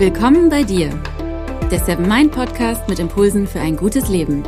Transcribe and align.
Willkommen 0.00 0.48
bei 0.48 0.62
dir, 0.62 0.88
der 1.70 1.78
Seven 1.78 2.08
Mind 2.08 2.32
Podcast 2.32 2.88
mit 2.88 2.98
Impulsen 2.98 3.46
für 3.46 3.60
ein 3.60 3.76
gutes 3.76 4.08
Leben. 4.08 4.42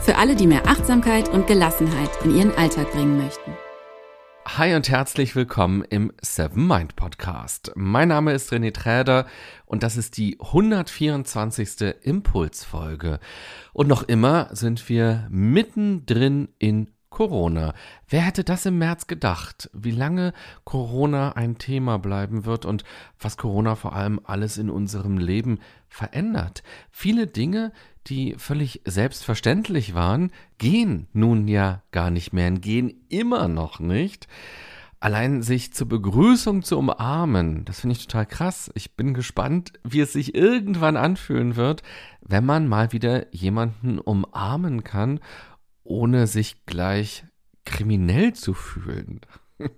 Für 0.00 0.16
alle, 0.16 0.34
die 0.34 0.48
mehr 0.48 0.66
Achtsamkeit 0.66 1.28
und 1.28 1.46
Gelassenheit 1.46 2.10
in 2.24 2.34
ihren 2.34 2.52
Alltag 2.56 2.90
bringen 2.90 3.16
möchten. 3.16 3.52
Hi 4.48 4.74
und 4.74 4.88
herzlich 4.88 5.36
willkommen 5.36 5.84
im 5.88 6.12
Seven 6.20 6.66
Mind 6.66 6.96
Podcast. 6.96 7.70
Mein 7.76 8.08
Name 8.08 8.32
ist 8.32 8.52
René 8.52 8.74
Träder 8.74 9.26
und 9.66 9.84
das 9.84 9.96
ist 9.96 10.16
die 10.16 10.36
124. 10.40 11.94
Impulsfolge. 12.02 13.20
Und 13.72 13.86
noch 13.86 14.02
immer 14.02 14.48
sind 14.50 14.88
wir 14.88 15.28
mittendrin 15.30 16.48
in 16.58 16.88
Corona. 17.20 17.74
Wer 18.08 18.22
hätte 18.22 18.44
das 18.44 18.64
im 18.64 18.78
März 18.78 19.06
gedacht? 19.06 19.68
Wie 19.74 19.90
lange 19.90 20.32
Corona 20.64 21.32
ein 21.32 21.58
Thema 21.58 21.98
bleiben 21.98 22.46
wird 22.46 22.64
und 22.64 22.82
was 23.18 23.36
Corona 23.36 23.74
vor 23.74 23.94
allem 23.94 24.22
alles 24.24 24.56
in 24.56 24.70
unserem 24.70 25.18
Leben 25.18 25.58
verändert. 25.86 26.62
Viele 26.90 27.26
Dinge, 27.26 27.72
die 28.06 28.36
völlig 28.38 28.80
selbstverständlich 28.86 29.92
waren, 29.92 30.32
gehen 30.56 31.08
nun 31.12 31.46
ja 31.46 31.82
gar 31.90 32.10
nicht 32.10 32.32
mehr, 32.32 32.50
gehen 32.52 32.94
immer 33.10 33.48
noch 33.48 33.80
nicht. 33.80 34.26
Allein 34.98 35.42
sich 35.42 35.74
zur 35.74 35.88
Begrüßung 35.88 36.62
zu 36.62 36.78
umarmen, 36.78 37.66
das 37.66 37.80
finde 37.80 37.96
ich 37.96 38.06
total 38.06 38.24
krass. 38.24 38.70
Ich 38.74 38.96
bin 38.96 39.12
gespannt, 39.12 39.74
wie 39.84 40.00
es 40.00 40.14
sich 40.14 40.34
irgendwann 40.34 40.96
anfühlen 40.96 41.56
wird, 41.56 41.82
wenn 42.22 42.46
man 42.46 42.66
mal 42.66 42.92
wieder 42.92 43.34
jemanden 43.34 43.98
umarmen 43.98 44.84
kann 44.84 45.20
ohne 45.84 46.26
sich 46.26 46.66
gleich 46.66 47.24
kriminell 47.64 48.32
zu 48.32 48.54
fühlen. 48.54 49.20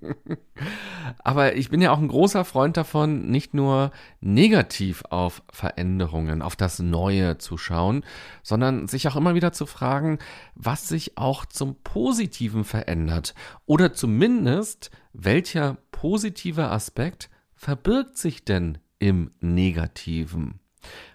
Aber 1.24 1.56
ich 1.56 1.70
bin 1.70 1.80
ja 1.80 1.90
auch 1.92 1.98
ein 1.98 2.08
großer 2.08 2.44
Freund 2.44 2.76
davon, 2.76 3.28
nicht 3.30 3.54
nur 3.54 3.90
negativ 4.20 5.02
auf 5.10 5.42
Veränderungen, 5.50 6.42
auf 6.42 6.56
das 6.56 6.78
Neue 6.78 7.38
zu 7.38 7.58
schauen, 7.58 8.04
sondern 8.42 8.86
sich 8.88 9.08
auch 9.08 9.16
immer 9.16 9.34
wieder 9.34 9.52
zu 9.52 9.66
fragen, 9.66 10.18
was 10.54 10.88
sich 10.88 11.18
auch 11.18 11.44
zum 11.44 11.76
Positiven 11.82 12.64
verändert 12.64 13.34
oder 13.66 13.92
zumindest 13.92 14.90
welcher 15.12 15.78
positive 15.90 16.70
Aspekt 16.70 17.28
verbirgt 17.54 18.16
sich 18.16 18.44
denn 18.44 18.78
im 18.98 19.30
Negativen. 19.40 20.61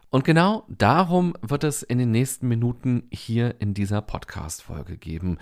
Und 0.10 0.24
genau 0.24 0.64
darum 0.70 1.34
wird 1.42 1.66
es 1.66 1.84
in 1.84 1.98
den 1.98 2.12
nächsten 2.12 2.48
Minuten 2.48 3.04
hier 3.12 3.56
in 3.60 3.74
dieser 3.74 4.02
Podcast-Folge 4.02 4.98
geben. 4.98 5.38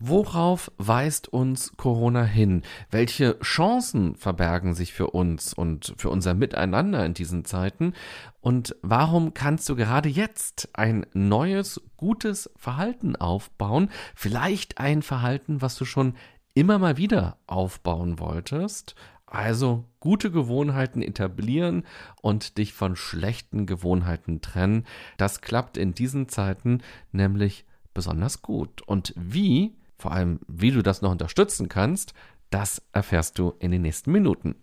Worauf 0.00 0.72
weist 0.76 1.28
uns 1.28 1.72
Corona 1.76 2.24
hin? 2.24 2.62
Welche 2.90 3.38
Chancen 3.40 4.16
verbergen 4.16 4.74
sich 4.74 4.92
für 4.92 5.10
uns 5.10 5.54
und 5.54 5.94
für 5.96 6.10
unser 6.10 6.34
Miteinander 6.34 7.06
in 7.06 7.14
diesen 7.14 7.44
Zeiten? 7.44 7.92
Und 8.40 8.74
warum 8.82 9.34
kannst 9.34 9.68
du 9.68 9.76
gerade 9.76 10.08
jetzt 10.08 10.70
ein 10.72 11.06
neues, 11.12 11.80
gutes 11.96 12.50
Verhalten 12.56 13.14
aufbauen? 13.14 13.88
Vielleicht 14.16 14.78
ein 14.78 15.02
Verhalten, 15.02 15.62
was 15.62 15.76
du 15.76 15.84
schon 15.84 16.14
immer 16.54 16.80
mal 16.80 16.96
wieder 16.96 17.36
aufbauen 17.46 18.18
wolltest, 18.18 18.96
also 19.30 19.84
gute 20.00 20.30
Gewohnheiten 20.30 21.02
etablieren 21.02 21.84
und 22.22 22.58
dich 22.58 22.72
von 22.72 22.96
schlechten 22.96 23.66
Gewohnheiten 23.66 24.40
trennen. 24.40 24.84
Das 25.16 25.40
klappt 25.40 25.76
in 25.76 25.94
diesen 25.94 26.28
Zeiten 26.28 26.82
nämlich 27.12 27.64
besonders 27.94 28.42
gut. 28.42 28.82
Und 28.82 29.12
wie, 29.16 29.76
vor 29.96 30.12
allem 30.12 30.40
wie 30.46 30.70
du 30.70 30.82
das 30.82 31.02
noch 31.02 31.10
unterstützen 31.10 31.68
kannst, 31.68 32.14
das 32.50 32.82
erfährst 32.92 33.38
du 33.38 33.54
in 33.58 33.70
den 33.70 33.82
nächsten 33.82 34.12
Minuten. 34.12 34.54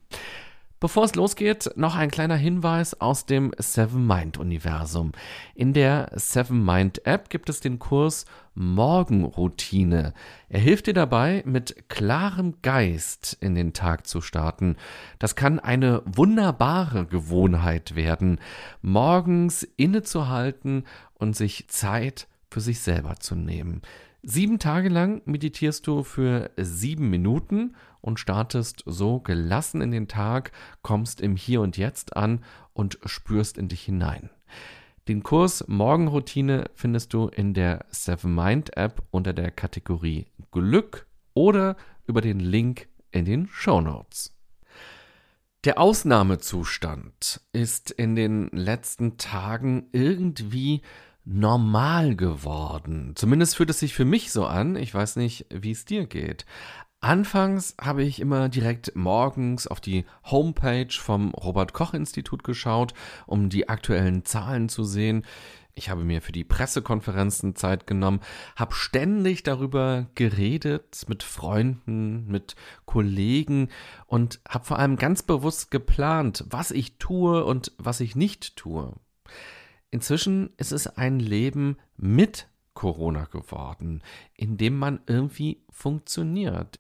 Bevor 0.82 1.06
es 1.06 1.16
losgeht, 1.16 1.72
noch 1.78 1.96
ein 1.96 2.12
kleiner 2.12 2.36
Hinweis 2.36 3.00
aus 3.00 3.26
dem 3.26 3.54
Seven 3.58 4.06
Mind 4.06 4.38
Universum. 4.38 5.14
In 5.56 5.72
der 5.72 6.12
Seven 6.16 6.66
Mind 6.66 7.08
App 7.08 7.30
gibt 7.30 7.50
es 7.50 7.62
den 7.62 7.80
Kurs 7.80 8.26
Morgenroutine. 8.56 10.14
Er 10.50 10.60
hilft 10.60 10.88
dir 10.88 10.94
dabei, 10.94 11.44
mit 11.46 11.88
klarem 11.88 12.62
Geist 12.62 13.38
in 13.40 13.56
den 13.56 13.72
Tag 13.72 14.06
zu 14.06 14.20
starten. 14.20 14.76
Das 15.18 15.38
kann 15.38 15.60
eine 15.60 16.02
wunderbare 16.06 17.06
Gewohnheit 17.06 17.96
werden, 17.96 18.40
morgens 18.82 19.64
innezuhalten 19.64 20.84
und 21.14 21.38
sich 21.38 21.70
Zeit 21.70 22.28
für 22.52 22.60
sich 22.60 22.82
selber 22.82 23.16
zu 23.16 23.36
nehmen. 23.36 23.82
Sieben 24.28 24.58
Tage 24.58 24.90
lang 24.90 25.22
meditierst 25.26 25.86
du 25.86 26.02
für 26.02 26.50
sieben 26.58 27.12
Minuten 27.12 27.76
und 28.02 28.20
startest 28.20 28.82
so 28.88 29.20
gelassen 29.20 29.82
in 29.82 29.92
den 29.92 30.08
Tag, 30.08 30.52
kommst 30.82 31.22
im 31.22 31.36
Hier 31.36 31.62
und 31.62 31.78
Jetzt 31.78 32.18
an 32.18 32.44
und 32.74 32.98
spürst 33.06 33.60
in 33.60 33.68
dich 33.68 33.84
hinein. 33.84 34.32
Den 35.08 35.22
Kurs 35.22 35.68
Morgenroutine 35.68 36.72
findest 36.74 37.14
du 37.14 37.28
in 37.28 37.54
der 37.54 37.86
Seven 37.92 38.34
Mind 38.34 38.76
App 38.76 39.04
unter 39.12 39.32
der 39.32 39.52
Kategorie 39.52 40.26
Glück 40.50 41.06
oder 41.36 41.78
über 42.08 42.22
den 42.22 42.40
Link 42.40 42.88
in 43.12 43.26
den 43.26 43.48
Show 43.48 43.80
Notes. 43.80 44.36
Der 45.66 45.80
Ausnahmezustand 45.80 47.42
ist 47.54 47.92
in 47.92 48.16
den 48.16 48.50
letzten 48.50 49.18
Tagen 49.18 49.88
irgendwie 49.92 50.82
normal 51.26 52.16
geworden. 52.16 53.14
Zumindest 53.16 53.58
fühlt 53.58 53.72
es 53.72 53.80
sich 53.80 53.94
für 53.94 54.06
mich 54.06 54.32
so 54.32 54.46
an. 54.46 54.76
Ich 54.76 54.94
weiß 54.94 55.16
nicht, 55.18 55.48
wie 55.50 55.72
es 55.72 55.86
dir 55.86 56.06
geht. 56.06 56.46
Anfangs 57.02 57.76
habe 57.80 58.04
ich 58.04 58.20
immer 58.20 58.50
direkt 58.50 58.96
morgens 58.96 59.68
auf 59.68 59.80
die 59.80 60.06
Homepage 60.24 60.92
vom 60.92 61.32
Robert 61.34 61.74
Koch 61.74 61.94
Institut 61.94 62.44
geschaut, 62.44 62.94
um 63.28 63.50
die 63.50 63.70
aktuellen 63.70 64.26
Zahlen 64.26 64.70
zu 64.70 64.84
sehen. 64.84 65.24
Ich 65.76 65.90
habe 65.90 66.06
mir 66.06 66.22
für 66.22 66.32
die 66.32 66.46
Pressekonferenzen 66.46 67.56
Zeit 67.56 67.86
genommen, 67.86 68.22
habe 68.56 68.74
ständig 68.74 69.44
darüber 69.44 70.08
geredet 70.16 71.04
mit 71.08 71.22
Freunden, 71.22 72.28
mit 72.28 72.56
Kollegen 72.86 73.70
und 74.08 74.40
habe 74.48 74.66
vor 74.66 74.80
allem 74.80 74.96
ganz 74.96 75.22
bewusst 75.22 75.72
geplant, 75.72 76.46
was 76.50 76.72
ich 76.72 76.98
tue 76.98 77.44
und 77.44 77.74
was 77.78 78.00
ich 78.00 78.16
nicht 78.16 78.56
tue. 78.56 78.94
Inzwischen 79.92 80.52
ist 80.58 80.72
es 80.72 80.88
ein 80.88 81.20
Leben 81.20 81.78
mit 81.98 82.48
Corona 82.74 83.26
geworden, 83.26 84.04
in 84.36 84.58
dem 84.58 84.78
man 84.78 85.00
irgendwie 85.08 85.64
funktioniert. 85.70 86.80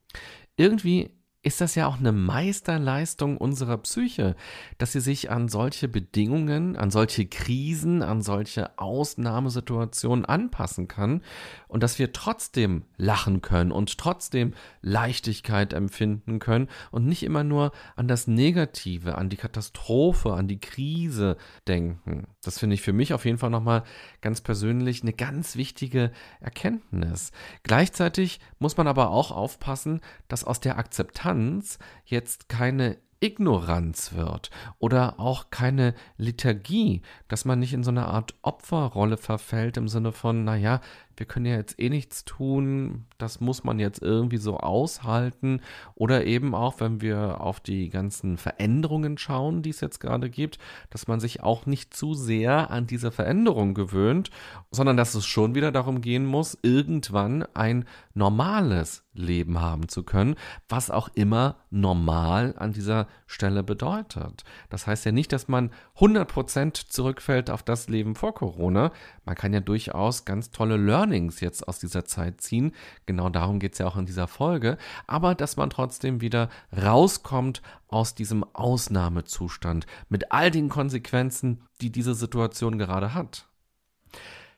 Irgendwie 0.57 1.14
ist 1.45 1.61
das 1.61 1.75
ja 1.75 1.85
auch 1.85 1.99
eine 1.99 2.11
Meisterleistung 2.11 3.37
unserer 3.37 3.77
Psyche, 3.77 4.35
dass 4.79 4.93
sie 4.93 4.99
sich 4.99 5.29
an 5.29 5.47
solche 5.47 5.87
Bedingungen, 5.87 6.75
an 6.75 6.89
solche 6.89 7.27
Krisen, 7.27 8.01
an 8.01 8.23
solche 8.23 8.79
Ausnahmesituationen 8.79 10.25
anpassen 10.25 10.87
kann 10.87 11.21
und 11.67 11.83
dass 11.83 11.99
wir 11.99 12.13
trotzdem 12.13 12.85
lachen 12.97 13.43
können 13.43 13.71
und 13.71 13.99
trotzdem 13.99 14.55
Leichtigkeit 14.81 15.73
empfinden 15.73 16.39
können 16.39 16.67
und 16.89 17.05
nicht 17.05 17.21
immer 17.21 17.43
nur 17.43 17.73
an 17.95 18.07
das 18.07 18.25
Negative, 18.25 19.15
an 19.15 19.29
die 19.29 19.37
Katastrophe, 19.37 20.33
an 20.33 20.47
die 20.47 20.59
Krise 20.59 21.37
denken. 21.67 22.25
Das 22.43 22.57
finde 22.57 22.73
ich 22.73 22.81
für 22.81 22.93
mich 22.93 23.13
auf 23.13 23.23
jeden 23.23 23.37
Fall 23.37 23.51
nochmal 23.51 23.83
ganz 24.21 24.41
persönlich 24.41 25.03
eine 25.03 25.13
ganz 25.13 25.57
wichtige 25.57 26.11
Erkenntnis. 26.39 27.31
Gleichzeitig 27.61 28.39
muss 28.57 28.77
man 28.77 28.87
aber 28.87 29.11
auch 29.11 29.29
aufpassen, 29.29 30.01
dass 30.27 30.43
aus 30.43 30.59
der 30.59 30.79
Akzeptanz 30.79 31.34
Akzeptanz 31.35 31.79
jetzt 32.05 32.49
keine 32.49 32.97
Ignoranz 33.19 34.13
wird 34.13 34.51
oder 34.77 35.19
auch 35.19 35.49
keine 35.49 35.95
Liturgie, 36.17 37.01
dass 37.27 37.45
man 37.45 37.59
nicht 37.59 37.73
in 37.73 37.83
so 37.83 37.89
eine 37.89 38.05
Art 38.07 38.35
Opferrolle 38.41 39.17
verfällt 39.17 39.77
im 39.77 39.87
Sinne 39.87 40.11
von, 40.11 40.43
naja, 40.43 40.81
wir 41.17 41.25
können 41.25 41.45
ja 41.45 41.55
jetzt 41.55 41.79
eh 41.79 41.89
nichts 41.89 42.25
tun, 42.25 43.05
das 43.17 43.39
muss 43.39 43.63
man 43.63 43.79
jetzt 43.79 44.01
irgendwie 44.01 44.37
so 44.37 44.57
aushalten. 44.57 45.61
Oder 45.95 46.25
eben 46.25 46.53
auch, 46.53 46.79
wenn 46.79 47.01
wir 47.01 47.41
auf 47.41 47.59
die 47.59 47.89
ganzen 47.89 48.37
Veränderungen 48.37 49.17
schauen, 49.17 49.61
die 49.61 49.69
es 49.69 49.81
jetzt 49.81 49.99
gerade 49.99 50.29
gibt, 50.29 50.59
dass 50.89 51.07
man 51.07 51.19
sich 51.19 51.43
auch 51.43 51.65
nicht 51.65 51.93
zu 51.93 52.13
sehr 52.13 52.71
an 52.71 52.87
diese 52.87 53.11
Veränderung 53.11 53.73
gewöhnt, 53.73 54.29
sondern 54.71 54.97
dass 54.97 55.15
es 55.15 55.25
schon 55.25 55.55
wieder 55.55 55.71
darum 55.71 56.01
gehen 56.01 56.25
muss, 56.25 56.57
irgendwann 56.61 57.45
ein 57.53 57.85
normales 58.13 59.05
Leben 59.13 59.61
haben 59.61 59.87
zu 59.87 60.03
können, 60.03 60.35
was 60.67 60.91
auch 60.91 61.09
immer 61.15 61.57
normal 61.69 62.53
an 62.57 62.73
dieser 62.73 63.07
Stelle 63.27 63.63
bedeutet. 63.63 64.43
Das 64.69 64.87
heißt 64.87 65.05
ja 65.05 65.11
nicht, 65.11 65.31
dass 65.31 65.47
man 65.47 65.71
100% 65.97 66.89
zurückfällt 66.89 67.49
auf 67.49 67.63
das 67.63 67.87
Leben 67.87 68.15
vor 68.15 68.33
Corona. 68.33 68.91
Man 69.25 69.35
kann 69.35 69.53
ja 69.53 69.59
durchaus 69.59 70.25
ganz 70.25 70.51
tolle 70.51 70.77
Learning 70.77 71.05
Learnings 71.15 71.39
jetzt 71.39 71.67
aus 71.67 71.79
dieser 71.79 72.05
Zeit 72.05 72.41
ziehen. 72.41 72.73
Genau 73.05 73.29
darum 73.29 73.59
geht 73.59 73.73
es 73.73 73.79
ja 73.79 73.87
auch 73.87 73.97
in 73.97 74.05
dieser 74.05 74.27
Folge. 74.27 74.77
Aber 75.07 75.35
dass 75.35 75.57
man 75.57 75.69
trotzdem 75.69 76.21
wieder 76.21 76.49
rauskommt 76.75 77.61
aus 77.87 78.15
diesem 78.15 78.43
Ausnahmezustand 78.53 79.85
mit 80.09 80.31
all 80.31 80.51
den 80.51 80.69
Konsequenzen, 80.69 81.61
die 81.81 81.91
diese 81.91 82.15
Situation 82.15 82.77
gerade 82.77 83.13
hat. 83.13 83.47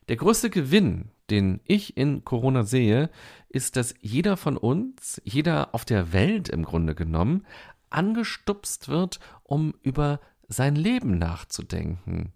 Der 0.10 0.16
größte 0.16 0.50
Gewinn, 0.50 1.10
den 1.30 1.60
ich 1.66 1.98
in 1.98 2.24
Corona 2.24 2.64
sehe, 2.64 3.10
ist, 3.50 3.76
dass 3.76 3.94
jeder 4.00 4.38
von 4.38 4.56
uns, 4.56 5.22
jeder 5.26 5.74
auf 5.74 5.84
der 5.84 6.14
Welt 6.14 6.50
im 6.50 6.64
Grunde 6.64 6.96
genommen, 6.96 7.46
angestupst 7.90 8.88
wird, 8.88 9.20
um 9.44 9.74
über 9.82 10.20
sein 10.48 10.76
Leben 10.76 11.18
nachzudenken. 11.18 12.32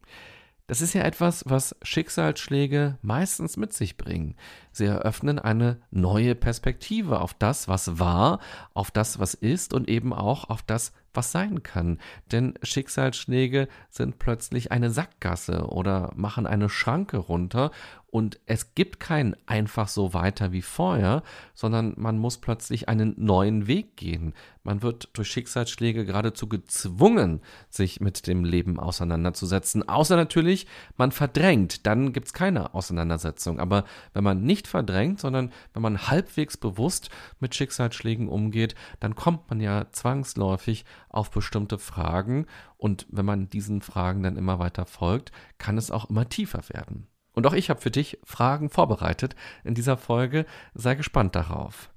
Das 0.71 0.79
ist 0.79 0.93
ja 0.93 1.01
etwas, 1.01 1.43
was 1.49 1.75
Schicksalsschläge 1.81 2.97
meistens 3.01 3.57
mit 3.57 3.73
sich 3.73 3.97
bringen. 3.97 4.37
Sie 4.71 4.85
eröffnen 4.85 5.37
eine 5.37 5.81
neue 5.91 6.33
Perspektive 6.33 7.19
auf 7.19 7.33
das, 7.33 7.67
was 7.67 7.99
war, 7.99 8.39
auf 8.73 8.89
das, 8.89 9.19
was 9.19 9.33
ist 9.33 9.73
und 9.73 9.89
eben 9.89 10.13
auch 10.13 10.49
auf 10.49 10.61
das, 10.61 10.93
was 11.13 11.33
sein 11.33 11.61
kann. 11.61 11.99
Denn 12.31 12.53
Schicksalsschläge 12.63 13.67
sind 13.89 14.17
plötzlich 14.17 14.71
eine 14.71 14.91
Sackgasse 14.91 15.65
oder 15.67 16.13
machen 16.15 16.47
eine 16.47 16.69
Schranke 16.69 17.17
runter 17.17 17.71
und 18.11 18.41
es 18.45 18.75
gibt 18.75 18.99
kein 18.99 19.37
einfach 19.47 19.87
so 19.87 20.13
weiter 20.13 20.51
wie 20.51 20.61
vorher, 20.61 21.23
sondern 21.53 21.93
man 21.95 22.17
muss 22.17 22.39
plötzlich 22.39 22.89
einen 22.89 23.15
neuen 23.17 23.67
Weg 23.67 23.95
gehen. 23.95 24.33
Man 24.63 24.81
wird 24.81 25.09
durch 25.13 25.29
Schicksalsschläge 25.29 26.05
geradezu 26.05 26.47
gezwungen, 26.49 27.39
sich 27.69 28.01
mit 28.01 28.27
dem 28.27 28.43
Leben 28.43 28.79
auseinanderzusetzen. 28.79 29.87
Außer 29.87 30.17
natürlich, 30.17 30.67
man 30.97 31.13
verdrängt, 31.13 31.87
dann 31.87 32.11
gibt 32.11 32.27
es 32.27 32.33
keine 32.33 32.75
Auseinandersetzung. 32.75 33.59
Aber 33.59 33.85
wenn 34.13 34.25
man 34.25 34.43
nicht 34.43 34.67
verdrängt, 34.67 35.21
sondern 35.21 35.51
wenn 35.73 35.81
man 35.81 36.07
halbwegs 36.07 36.57
bewusst 36.57 37.09
mit 37.39 37.55
Schicksalsschlägen 37.55 38.27
umgeht, 38.27 38.75
dann 38.99 39.15
kommt 39.15 39.49
man 39.49 39.61
ja 39.61 39.89
zwangsläufig 39.93 40.83
auf 41.07 41.31
bestimmte 41.31 41.79
Fragen 41.79 42.45
und 42.75 43.07
wenn 43.09 43.25
man 43.25 43.49
diesen 43.49 43.81
Fragen 43.81 44.21
dann 44.21 44.35
immer 44.35 44.59
weiter 44.59 44.85
folgt, 44.85 45.31
kann 45.59 45.77
es 45.77 45.91
auch 45.91 46.09
immer 46.09 46.27
tiefer 46.27 46.61
werden. 46.69 47.07
Und 47.33 47.47
auch 47.47 47.53
ich 47.53 47.69
habe 47.69 47.81
für 47.81 47.91
dich 47.91 48.19
Fragen 48.23 48.69
vorbereitet 48.69 49.35
in 49.63 49.73
dieser 49.73 49.97
Folge. 49.97 50.45
Sei 50.73 50.95
gespannt 50.95 51.35
darauf. 51.35 51.89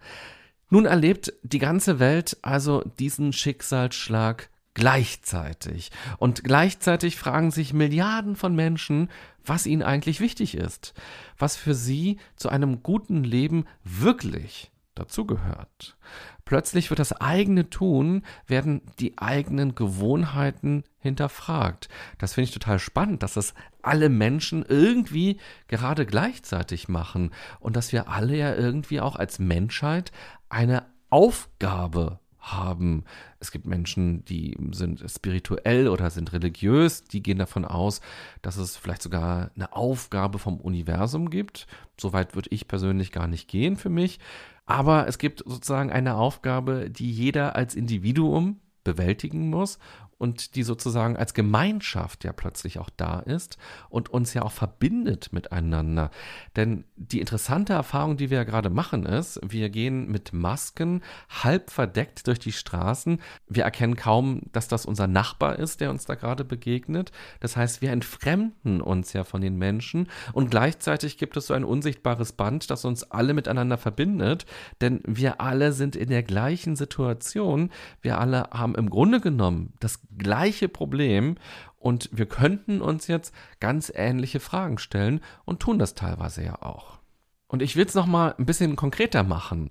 Nun 0.71 0.87
erlebt 0.87 1.33
die 1.43 1.59
ganze 1.59 1.99
Welt 1.99 2.37
also 2.43 2.83
diesen 2.99 3.33
Schicksalsschlag 3.33 4.49
gleichzeitig. 4.75 5.91
Und 6.19 6.45
gleichzeitig 6.45 7.17
fragen 7.17 7.51
sich 7.51 7.73
Milliarden 7.73 8.37
von 8.37 8.55
Menschen, 8.55 9.09
was 9.45 9.67
ihnen 9.67 9.83
eigentlich 9.83 10.21
wichtig 10.21 10.57
ist, 10.57 10.95
was 11.39 11.57
für 11.57 11.75
sie 11.75 12.19
zu 12.37 12.49
einem 12.49 12.83
guten 12.83 13.25
Leben 13.25 13.67
wirklich 13.85 14.73
dazugehört. 14.95 15.97
Plötzlich 16.45 16.91
wird 16.91 17.01
das 17.01 17.13
eigene 17.13 17.71
Tun, 17.71 18.23
werden 18.47 18.83
die 19.01 19.19
eigenen 19.19 19.75
Gewohnheiten 19.75 20.85
hinterfragt. 20.99 21.89
Das 22.19 22.35
finde 22.35 22.49
ich 22.49 22.55
total 22.55 22.79
spannend, 22.79 23.23
dass 23.23 23.35
das 23.35 23.55
alle 23.83 24.09
Menschen 24.09 24.65
irgendwie 24.67 25.39
gerade 25.69 26.07
gleichzeitig 26.07 26.89
machen 26.89 27.31
und 27.61 27.77
dass 27.77 27.93
wir 27.93 28.09
alle 28.09 28.37
ja 28.37 28.55
irgendwie 28.55 29.01
auch 29.01 29.17
als 29.17 29.39
Menschheit 29.39 30.13
eine 30.49 30.87
Aufgabe 31.11 32.21
haben. 32.45 33.05
Es 33.41 33.51
gibt 33.51 33.67
Menschen, 33.67 34.25
die 34.25 34.57
sind 34.73 35.03
spirituell 35.11 35.89
oder 35.89 36.11
sind 36.11 36.33
religiös, 36.33 37.05
die 37.05 37.23
gehen 37.23 37.39
davon 37.39 37.65
aus, 37.65 38.01
dass 38.43 38.57
es 38.57 38.77
vielleicht 38.77 39.03
sogar 39.03 39.51
eine 39.57 39.73
Aufgabe 39.73 40.39
vom 40.39 40.61
Universum 40.61 41.31
gibt. 41.31 41.67
Soweit 41.99 42.35
würde 42.35 42.51
ich 42.53 42.69
persönlich 42.69 43.13
gar 43.13 43.27
nicht 43.27 43.49
gehen 43.49 43.77
für 43.77 43.89
mich. 43.89 44.19
Aber 44.67 45.07
es 45.07 45.19
gibt 45.19 45.43
sozusagen 45.45 45.91
eine 45.91 46.17
Aufgabe, 46.17 46.91
die 46.91 47.11
jeder 47.11 47.55
als 47.55 47.75
Individuum 47.75 48.61
bewältigen 48.83 49.51
muss 49.51 49.79
und 50.25 50.57
die 50.57 50.63
sozusagen 50.63 51.19
als 51.19 51.35
Gemeinschaft 51.35 52.25
ja 52.25 52.33
plötzlich 52.33 52.79
auch 52.79 52.89
da 52.97 53.19
ist 53.21 53.59
und 53.91 54.09
uns 54.09 54.33
ja 54.33 54.41
auch 54.41 54.53
verbindet 54.53 55.35
miteinander. 55.35 56.11
Denn 56.57 56.85
die 56.97 57.21
interessante 57.21 57.75
Erfahrung, 57.75 58.17
die 58.17 58.31
wir 58.31 58.39
ja 58.39 58.45
gerade 58.45 58.71
machen, 58.71 59.05
ist, 59.05 59.39
wir 59.47 59.69
gehen 59.69 60.11
mit 60.11 60.33
Masken 60.33 61.03
halb 61.29 61.71
verdeckt 61.71 62.27
durch 62.27 62.39
die 62.39 62.53
Straßen. 62.53 63.21
Wir 63.49 63.65
erkennen 63.65 63.97
kaum, 63.97 64.41
dass 64.53 64.67
das 64.67 64.87
unser 64.87 65.07
Nachbar 65.07 65.59
ist, 65.59 65.83
der 65.83 65.91
uns 65.91 66.07
da 66.07 66.15
gerade 66.15 66.43
begegnet. 66.43 67.13
Das 67.41 67.55
heißt, 67.59 67.83
wir 67.83 67.93
entfremden 67.93 68.81
uns 68.81 69.13
ja 69.13 69.25
von 69.25 69.43
den 69.43 69.59
Menschen 69.59 70.09
und 70.33 70.51
gleichzeitig 70.51 71.19
gibt 71.19 71.37
es 71.37 71.49
so 71.49 71.55
ein 71.55 71.65
unsichtbares 71.65 72.33
Band, 72.33 72.71
das 72.71 72.87
uns 72.87 73.11
alle 73.11 73.35
miteinander 73.35 73.77
verbindet, 73.77 74.47
denn 74.81 75.03
wir 75.07 75.43
alle 75.43 75.73
sind 75.73 75.97
in 75.97 76.09
der 76.09 76.23
gleichen 76.23 76.77
Situation. 76.77 77.69
Wir 78.01 78.19
alle 78.19 78.49
haben 78.53 78.75
im 78.75 78.89
Grunde 78.89 79.21
genommen 79.21 79.75
das 79.81 80.01
gleiche 80.19 80.69
Problem 80.69 81.37
und 81.79 82.09
wir 82.13 82.27
könnten 82.27 82.81
uns 82.81 83.07
jetzt 83.07 83.35
ganz 83.61 83.93
ähnliche 83.95 84.41
Fragen 84.41 84.79
stellen 84.79 85.21
und 85.45 85.61
tun 85.61 85.79
das 85.79 85.95
teilweise 85.95 86.45
ja 86.45 86.63
auch. 86.63 86.99
Und 87.47 87.63
ich 87.63 87.77
will 87.77 87.87
es 87.87 87.95
nochmal 87.95 88.35
ein 88.39 88.47
bisschen 88.47 88.75
konkreter 88.75 89.23
machen. 89.23 89.71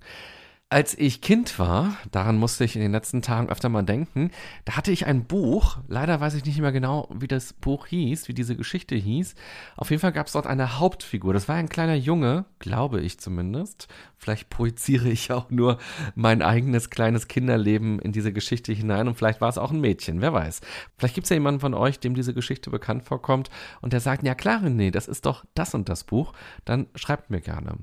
Als 0.74 0.98
ich 0.98 1.22
Kind 1.22 1.60
war, 1.60 1.98
daran 2.10 2.36
musste 2.36 2.64
ich 2.64 2.76
in 2.76 2.82
den 2.82 2.94
letzten 2.94 3.22
Tagen 3.22 3.48
öfter 3.48 3.70
mal 3.70 3.84
denken, 3.84 4.32
da 4.66 4.76
hatte 4.76 4.92
ich 4.92 5.06
ein 5.06 5.26
Buch, 5.26 5.78
leider 5.88 6.20
weiß 6.20 6.34
ich 6.34 6.46
nicht 6.46 6.60
mehr 6.60 6.72
genau, 6.72 7.08
wie 7.14 7.28
das 7.28 7.54
Buch 7.54 7.86
hieß, 7.86 8.28
wie 8.28 8.34
diese 8.34 8.56
Geschichte 8.56 8.96
hieß. 8.96 9.36
Auf 9.78 9.92
jeden 9.92 10.00
Fall 10.00 10.14
gab 10.14 10.26
es 10.26 10.34
dort 10.34 10.48
eine 10.48 10.80
Hauptfigur. 10.80 11.32
Das 11.32 11.48
war 11.48 11.58
ein 11.58 11.70
kleiner 11.70 11.94
Junge, 11.94 12.46
glaube 12.58 13.02
ich 13.02 13.20
zumindest. 13.20 13.88
Vielleicht 14.18 14.50
projiziere 14.50 15.10
ich 15.10 15.32
auch 15.32 15.52
nur 15.52 15.78
mein 16.16 16.42
eigenes 16.42 16.90
kleines 16.90 17.28
Kinderleben 17.28 18.00
in 18.00 18.12
diese 18.12 18.34
Geschichte 18.34 18.74
hinein 18.74 19.08
und 19.08 19.14
vielleicht 19.14 19.42
war 19.42 19.50
es 19.50 19.60
auch 19.60 19.70
ein 19.70 19.80
Mädchen, 19.80 20.22
wer 20.22 20.34
weiß. 20.34 20.62
Vielleicht 20.98 21.14
gibt 21.14 21.26
es 21.26 21.30
ja 21.30 21.36
jemanden 21.36 21.60
von 21.60 21.76
euch, 21.76 22.00
dem 22.00 22.16
diese 22.16 22.34
Geschichte 22.34 22.72
bekannt 22.72 23.04
vorkommt 23.04 23.52
und 23.82 23.94
der 23.94 24.00
sagt, 24.00 24.24
ja 24.24 24.34
klar, 24.34 24.62
nee, 24.62 24.90
das 24.90 25.08
ist 25.08 25.28
doch 25.28 25.46
das 25.54 25.76
und 25.76 25.88
das 25.88 26.04
Buch. 26.04 26.34
Dann 26.66 26.88
schreibt 26.96 27.30
mir 27.30 27.42
gerne. 27.42 27.78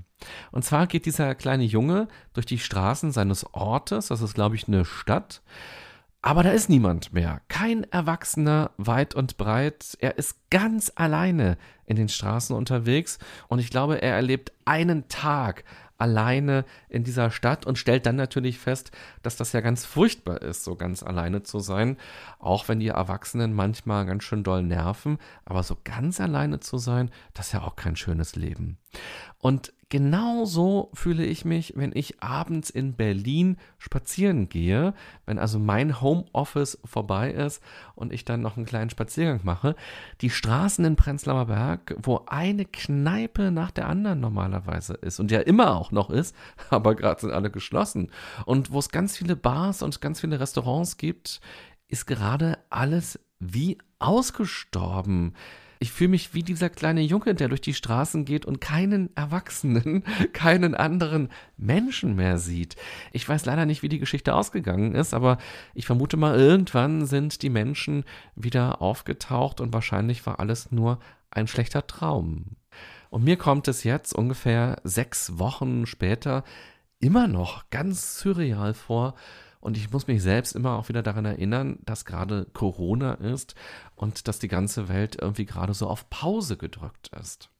Und 0.52 0.64
zwar 0.64 0.87
geht 0.87 1.06
dieser 1.06 1.34
kleine 1.34 1.64
Junge 1.64 2.08
durch 2.32 2.46
die 2.46 2.58
Straßen 2.58 3.12
seines 3.12 3.55
Ortes, 3.55 4.08
das 4.08 4.20
ist 4.20 4.34
glaube 4.34 4.56
ich 4.56 4.69
eine 4.69 4.84
Stadt, 4.84 5.43
aber 6.22 6.43
da 6.43 6.50
ist 6.50 6.69
niemand 6.69 7.14
mehr. 7.14 7.40
Kein 7.49 7.84
Erwachsener 7.84 8.72
weit 8.76 9.14
und 9.14 9.38
breit. 9.38 9.96
Er 10.00 10.19
ist 10.19 10.37
ganz 10.50 10.93
alleine 10.94 11.56
in 11.87 11.96
den 11.96 12.11
Straßen 12.11 12.55
unterwegs 12.55 13.19
und 13.49 13.58
ich 13.58 13.70
glaube, 13.70 14.02
er 14.02 14.17
erlebt 14.17 14.52
einen 14.67 15.08
Tag 15.08 15.64
alleine 15.96 16.64
in 16.88 17.05
dieser 17.05 17.31
Stadt 17.31 17.67
und 17.67 17.78
stellt 17.78 18.06
dann 18.06 18.17
natürlich 18.17 18.58
fest, 18.58 18.90
dass 19.22 19.37
das 19.37 19.52
ja 19.52 19.61
ganz 19.61 19.84
furchtbar 19.84 20.43
ist, 20.43 20.64
so 20.64 20.75
ganz 20.75 21.02
alleine 21.02 21.43
zu 21.43 21.58
sein, 21.61 21.96
auch 22.38 22.69
wenn 22.69 22.81
die 22.81 22.88
Erwachsenen 22.88 23.55
manchmal 23.55 24.06
ganz 24.06 24.25
schön 24.25 24.43
doll 24.43 24.62
nerven, 24.62 25.19
aber 25.44 25.62
so 25.62 25.76
ganz 25.84 26.20
alleine 26.20 26.61
zu 26.61 26.78
sein, 26.78 27.11
das 27.34 27.49
ist 27.49 27.52
ja 27.52 27.62
auch 27.62 27.77
kein 27.77 27.96
schönes 27.96 28.34
Leben. 28.34 28.79
Und 29.39 29.73
genauso 29.89 30.91
fühle 30.93 31.25
ich 31.25 31.44
mich, 31.44 31.73
wenn 31.75 31.93
ich 31.94 32.23
abends 32.23 32.69
in 32.70 32.94
Berlin 32.94 33.56
spazieren 33.79 34.49
gehe, 34.49 34.94
wenn 35.25 35.39
also 35.39 35.59
mein 35.59 36.01
Homeoffice 36.01 36.79
vorbei 36.85 37.32
ist 37.32 37.63
und 37.94 38.13
ich 38.13 38.25
dann 38.25 38.43
noch 38.43 38.56
einen 38.56 38.67
kleinen 38.67 38.91
Spaziergang 38.91 39.41
mache. 39.43 39.75
Die 40.20 40.31
Straßen 40.31 40.85
in 40.85 40.97
Prenzlauer 40.97 41.47
Berg, 41.47 41.97
wo 42.03 42.23
eine 42.27 42.67
Kneipe 42.67 43.51
nach 43.51 43.70
der 43.70 43.89
anderen 43.89 44.20
normalerweise 44.20 44.94
ist 44.94 45.20
und 45.20 45.31
ja 45.31 45.41
immer 45.41 45.75
auch 45.75 45.91
noch 45.91 46.11
ist, 46.11 46.37
aber 46.70 46.94
gerade 46.94 47.23
sind 47.23 47.32
alle 47.32 47.51
geschlossen. 47.51 48.13
Und 48.44 48.73
wo 48.73 48.79
es 48.79 48.91
ganz 48.91 49.17
viele 49.17 49.37
Bars 49.37 49.82
und 49.82 50.01
ganz 50.01 50.20
viele 50.20 50.39
Restaurants 50.39 50.99
gibt, 50.99 51.41
ist 51.89 52.06
gerade 52.06 52.59
alles 52.69 53.19
wie 53.41 53.79
ausgestorben. 53.99 55.35
Ich 55.82 55.93
fühle 55.93 56.10
mich 56.10 56.34
wie 56.34 56.43
dieser 56.43 56.69
kleine 56.69 57.01
Junge, 57.01 57.34
der 57.34 57.49
durch 57.49 57.63
die 57.63 57.72
Straßen 57.72 58.27
geht 58.27 58.44
und 58.44 58.60
keinen 58.60 59.17
Erwachsenen, 59.17 60.05
keinen 60.34 60.75
anderen 60.75 61.31
Menschen 61.56 62.17
mehr 62.17 62.37
sieht. 62.37 62.77
Ich 63.13 63.27
weiß 63.27 63.46
leider 63.46 63.65
nicht, 63.65 63.82
wie 63.82 63.89
die 63.89 63.99
Geschichte 63.99 64.34
ausgegangen 64.34 64.94
ist, 64.94 65.15
aber 65.15 65.39
ich 65.72 65.87
vermute 65.87 66.19
mal, 66.19 66.39
irgendwann 66.39 67.06
sind 67.06 67.41
die 67.41 67.49
Menschen 67.49 68.05
wieder 68.37 68.82
aufgetaucht 68.82 69.63
und 69.63 69.72
wahrscheinlich 69.72 70.27
war 70.27 70.39
alles 70.39 70.70
nur 70.70 70.99
ein 71.31 71.46
schlechter 71.46 71.87
Traum. 71.87 72.56
Und 73.08 73.25
mir 73.25 73.39
kommt 73.39 73.67
es 73.67 73.82
jetzt 73.82 74.15
ungefähr 74.15 74.82
sechs 74.84 75.39
Wochen 75.39 75.87
später 75.87 76.44
immer 76.99 77.27
noch 77.27 77.70
ganz 77.70 78.19
surreal 78.19 78.75
vor, 78.75 79.15
und 79.60 79.76
ich 79.76 79.90
muss 79.93 80.06
mich 80.06 80.22
selbst 80.22 80.55
immer 80.55 80.76
auch 80.76 80.88
wieder 80.88 81.02
daran 81.02 81.24
erinnern, 81.24 81.79
dass 81.84 82.05
gerade 82.05 82.46
Corona 82.52 83.14
ist 83.14 83.55
und 83.94 84.26
dass 84.26 84.38
die 84.38 84.48
ganze 84.48 84.88
Welt 84.88 85.17
irgendwie 85.20 85.44
gerade 85.44 85.74
so 85.74 85.86
auf 85.86 86.08
Pause 86.10 86.56
gedrückt 86.56 87.10
ist. 87.20 87.50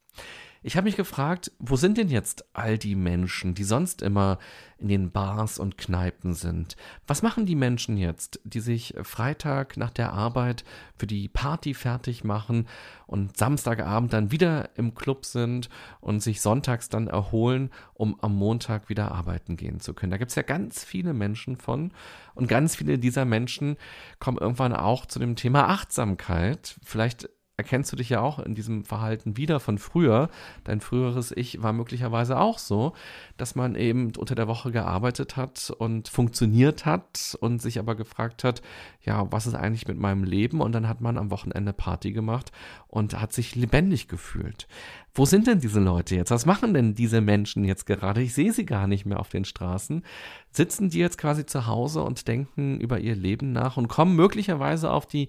Ich 0.63 0.77
habe 0.77 0.85
mich 0.85 0.97
gefragt, 0.97 1.53
wo 1.59 1.77
sind 1.77 1.97
denn 1.97 2.09
jetzt 2.09 2.45
all 2.53 2.77
die 2.77 2.95
Menschen, 2.95 3.55
die 3.55 3.65
sonst 3.65 4.03
immer 4.03 4.39
in 4.77 4.89
den 4.89 5.11
Bars 5.11 5.59
und 5.59 5.79
Kneipen 5.79 6.35
sind? 6.35 6.77
Was 7.07 7.23
machen 7.23 7.47
die 7.47 7.55
Menschen 7.55 7.97
jetzt, 7.97 8.41
die 8.45 8.61
sich 8.61 8.95
Freitag 9.03 9.79
nach 9.79 9.89
der 9.89 10.13
Arbeit 10.13 10.65
für 10.99 11.07
die 11.07 11.29
Party 11.29 11.73
fertig 11.73 12.25
machen 12.25 12.69
und 13.07 13.39
Samstagabend 13.39 14.13
dann 14.13 14.33
wieder 14.33 14.69
im 14.77 14.95
Club 14.95 15.25
sind 15.25 15.71
und 16.03 16.23
sich 16.23 16.43
sonntags 16.43 16.91
dann 16.91 17.07
erholen, 17.07 17.71
um 17.95 18.21
am 18.21 18.37
Montag 18.37 18.91
wieder 18.91 19.13
arbeiten 19.13 19.57
gehen 19.57 19.81
zu 19.81 19.95
können? 19.95 20.11
Da 20.11 20.19
gibt 20.19 20.31
es 20.31 20.35
ja 20.35 20.43
ganz 20.43 20.85
viele 20.85 21.15
Menschen 21.15 21.57
von 21.57 21.91
und 22.35 22.49
ganz 22.49 22.77
viele 22.77 22.99
dieser 22.99 23.25
Menschen 23.25 23.79
kommen 24.19 24.37
irgendwann 24.37 24.75
auch 24.75 25.07
zu 25.07 25.21
dem 25.21 25.37
Thema 25.37 25.69
Achtsamkeit. 25.69 26.77
Vielleicht 26.85 27.31
erkennst 27.61 27.93
du 27.93 27.97
dich 27.97 28.09
ja 28.09 28.21
auch 28.23 28.39
in 28.39 28.55
diesem 28.55 28.85
Verhalten 28.85 29.37
wieder 29.37 29.61
von 29.61 29.77
früher. 29.77 30.31
Dein 30.65 30.81
früheres 30.81 31.31
Ich 31.31 31.63
war 31.63 31.75
möglicherweise 31.75 32.39
auch 32.39 32.59
so, 32.59 32.95
dass 33.37 33.55
man 33.55 33.75
eben 33.75 34.13
unter 34.17 34.35
der 34.35 34.49
Woche 34.49 34.73
gearbeitet 34.73 35.37
hat 35.37 35.71
und 35.77 36.09
funktioniert 36.09 36.87
hat 36.87 37.37
und 37.41 37.61
sich 37.61 37.79
aber 37.79 37.97
gefragt 37.97 38.45
hat, 38.45 38.63
ja, 39.03 39.31
was 39.31 39.47
ist 39.47 39.55
eigentlich 39.55 39.87
mit 39.87 39.99
meinem 39.99 40.25
Leben? 40.25 40.63
Und 40.63 40.73
dann 40.73 40.89
hat 40.89 41.03
man 41.03 41.19
am 41.19 41.31
Wochenende 41.31 41.75
Party 41.75 42.13
gemacht 42.13 42.51
und 42.89 43.21
hat 43.21 43.35
sich 43.35 43.55
lebendig 43.55 44.09
gefühlt. 44.09 44.67
Wo 45.13 45.27
sind 45.27 45.47
denn 45.47 45.61
diese 45.61 45.81
Leute 45.81 46.17
jetzt? 46.17 46.31
Was 46.31 46.47
machen 46.47 46.73
denn 46.73 46.95
diese 46.95 47.21
Menschen 47.21 47.65
jetzt 47.65 47.85
gerade? 47.85 48.23
Ich 48.23 48.33
sehe 48.33 48.55
sie 48.55 48.65
gar 48.65 48.87
nicht 48.87 49.05
mehr 49.05 49.21
auf 49.21 49.29
den 49.29 49.45
Straßen. 49.45 50.03
Sitzen 50.51 50.89
die 50.89 50.99
jetzt 50.99 51.19
quasi 51.19 51.45
zu 51.45 51.67
Hause 51.67 52.03
und 52.03 52.27
denken 52.27 52.81
über 52.81 52.99
ihr 53.01 53.17
Leben 53.17 53.53
nach 53.53 53.77
und 53.77 53.89
kommen 53.89 54.17
möglicherweise 54.17 54.91
auf 54.91 55.07
die 55.07 55.29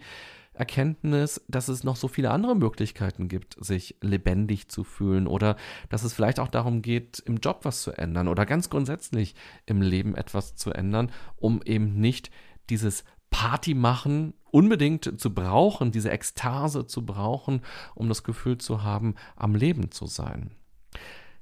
Erkenntnis, 0.53 1.41
dass 1.48 1.70
es 1.70 1.84
noch 1.84 1.96
so 1.96 2.08
viele 2.08 2.31
andere 2.31 2.55
Möglichkeiten 2.55 3.27
gibt, 3.27 3.55
sich 3.63 3.96
lebendig 4.01 4.70
zu 4.70 4.84
fühlen 4.84 5.27
oder 5.27 5.55
dass 5.89 6.03
es 6.03 6.13
vielleicht 6.13 6.39
auch 6.39 6.50
darum 6.50 6.81
geht, 6.81 7.20
im 7.25 7.38
Job 7.38 7.62
was 7.63 7.81
zu 7.81 7.91
ändern 7.91 8.27
oder 8.27 8.46
ganz 8.46 8.70
grundsätzlich 8.70 9.36
im 9.65 9.81
Leben 9.81 10.15
etwas 10.15 10.55
zu 10.55 10.72
ändern, 10.72 11.12
um 11.38 11.62
eben 11.63 12.00
nicht 12.00 12.31
dieses 12.70 13.05
Party 13.29 13.74
machen 13.74 14.34
unbedingt 14.51 15.20
zu 15.20 15.34
brauchen, 15.34 15.91
diese 15.91 16.12
Ekstase 16.12 16.86
zu 16.86 17.05
brauchen, 17.05 17.62
um 17.96 18.10
das 18.10 18.24
Gefühl 18.24 18.58
zu 18.58 18.84
haben, 18.84 19.15
am 19.38 19.55
Leben 19.55 19.91
zu 19.91 20.05
sein. 20.05 20.51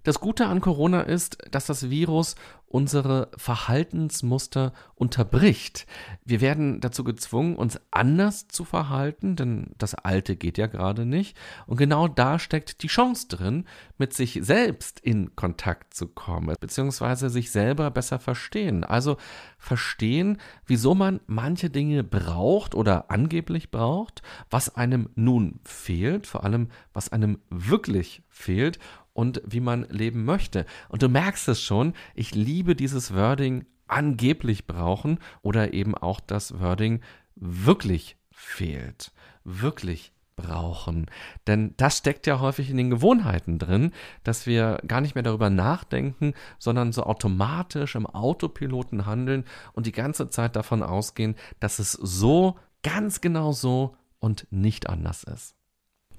Das 0.03 0.20
Gute 0.20 0.48
an 0.48 0.62
Corona 0.62 1.01
ist, 1.01 1.38
dass 1.51 1.65
das 1.65 1.89
Virus 1.89 2.36
unsere 2.70 3.29
Verhaltensmuster 3.36 4.74
unterbricht. 4.96 5.88
Wir 6.24 6.39
werden 6.39 6.79
dazu 6.79 7.03
gezwungen, 7.03 7.56
uns 7.56 7.82
anders 7.91 8.48
zu 8.48 8.63
verhalten, 8.63 9.36
denn 9.36 9.72
das 9.77 9.96
Alte 9.96 10.36
geht 10.36 10.58
ja 10.58 10.68
gerade 10.68 11.06
nicht. 11.06 11.36
Und 11.65 11.77
genau 11.77 12.08
da 12.08 12.38
steckt 12.38 12.84
die 12.84 12.88
Chance 12.88 13.27
drin, 13.27 13.65
mit 13.98 14.13
sich 14.13 14.39
selbst 14.44 15.00
in 15.00 15.36
Kontakt 15.36 15.96
zu 15.96 16.08
kommen, 16.08 16.56
beziehungsweise 16.60 17.29
sich 17.29 17.51
selber 17.51 17.89
besser 17.91 18.20
verstehen. 18.20 18.84
Also 18.84 19.18
verstehen, 19.58 20.38
wieso 20.65 20.94
man 20.94 21.20
manche 21.25 21.70
Dinge 21.72 22.03
braucht 22.03 22.75
oder 22.75 23.10
angeblich 23.10 23.72
braucht, 23.72 24.22
was 24.50 24.75
einem 24.75 25.10
nun 25.15 25.60
fehlt, 25.63 26.27
vor 26.27 26.44
allem 26.44 26.70
was 26.94 27.12
einem 27.12 27.39
wirklich 27.50 28.22
fehlt 28.29 28.79
und 29.19 29.41
wie 29.45 29.59
man 29.59 29.85
leben 29.89 30.23
möchte. 30.23 30.65
Und 30.88 31.01
du 31.01 31.09
merkst 31.09 31.49
es 31.49 31.61
schon, 31.61 31.93
ich 32.15 32.33
liebe 32.35 32.73
dieses 32.73 33.13
Wording 33.13 33.65
angeblich 33.85 34.65
brauchen 34.65 35.19
oder 35.41 35.73
eben 35.73 35.93
auch 35.93 36.21
das 36.21 36.61
Wording 36.61 37.01
wirklich 37.35 38.15
fehlt. 38.31 39.11
Wirklich 39.43 40.13
brauchen. 40.38 41.07
Denn 41.47 41.73
das 41.75 41.97
steckt 41.97 42.27
ja 42.27 42.39
häufig 42.39 42.69
in 42.69 42.77
den 42.77 42.89
Gewohnheiten 42.89 43.59
drin, 43.59 43.91
dass 44.23 44.45
wir 44.45 44.79
gar 44.88 45.01
nicht 45.01 45.15
mehr 45.15 45.23
darüber 45.23 45.49
nachdenken, 45.49 46.33
sondern 46.57 46.93
so 46.93 47.03
automatisch 47.03 47.95
im 47.95 48.05
Autopiloten 48.05 49.05
handeln 49.05 49.43
und 49.73 49.85
die 49.85 49.91
ganze 49.91 50.29
Zeit 50.29 50.55
davon 50.55 50.81
ausgehen, 50.81 51.35
dass 51.59 51.79
es 51.79 51.91
so, 51.91 52.57
ganz 52.83 53.19
genau 53.19 53.51
so 53.51 53.97
und 54.19 54.47
nicht 54.49 54.88
anders 54.88 55.25
ist. 55.25 55.59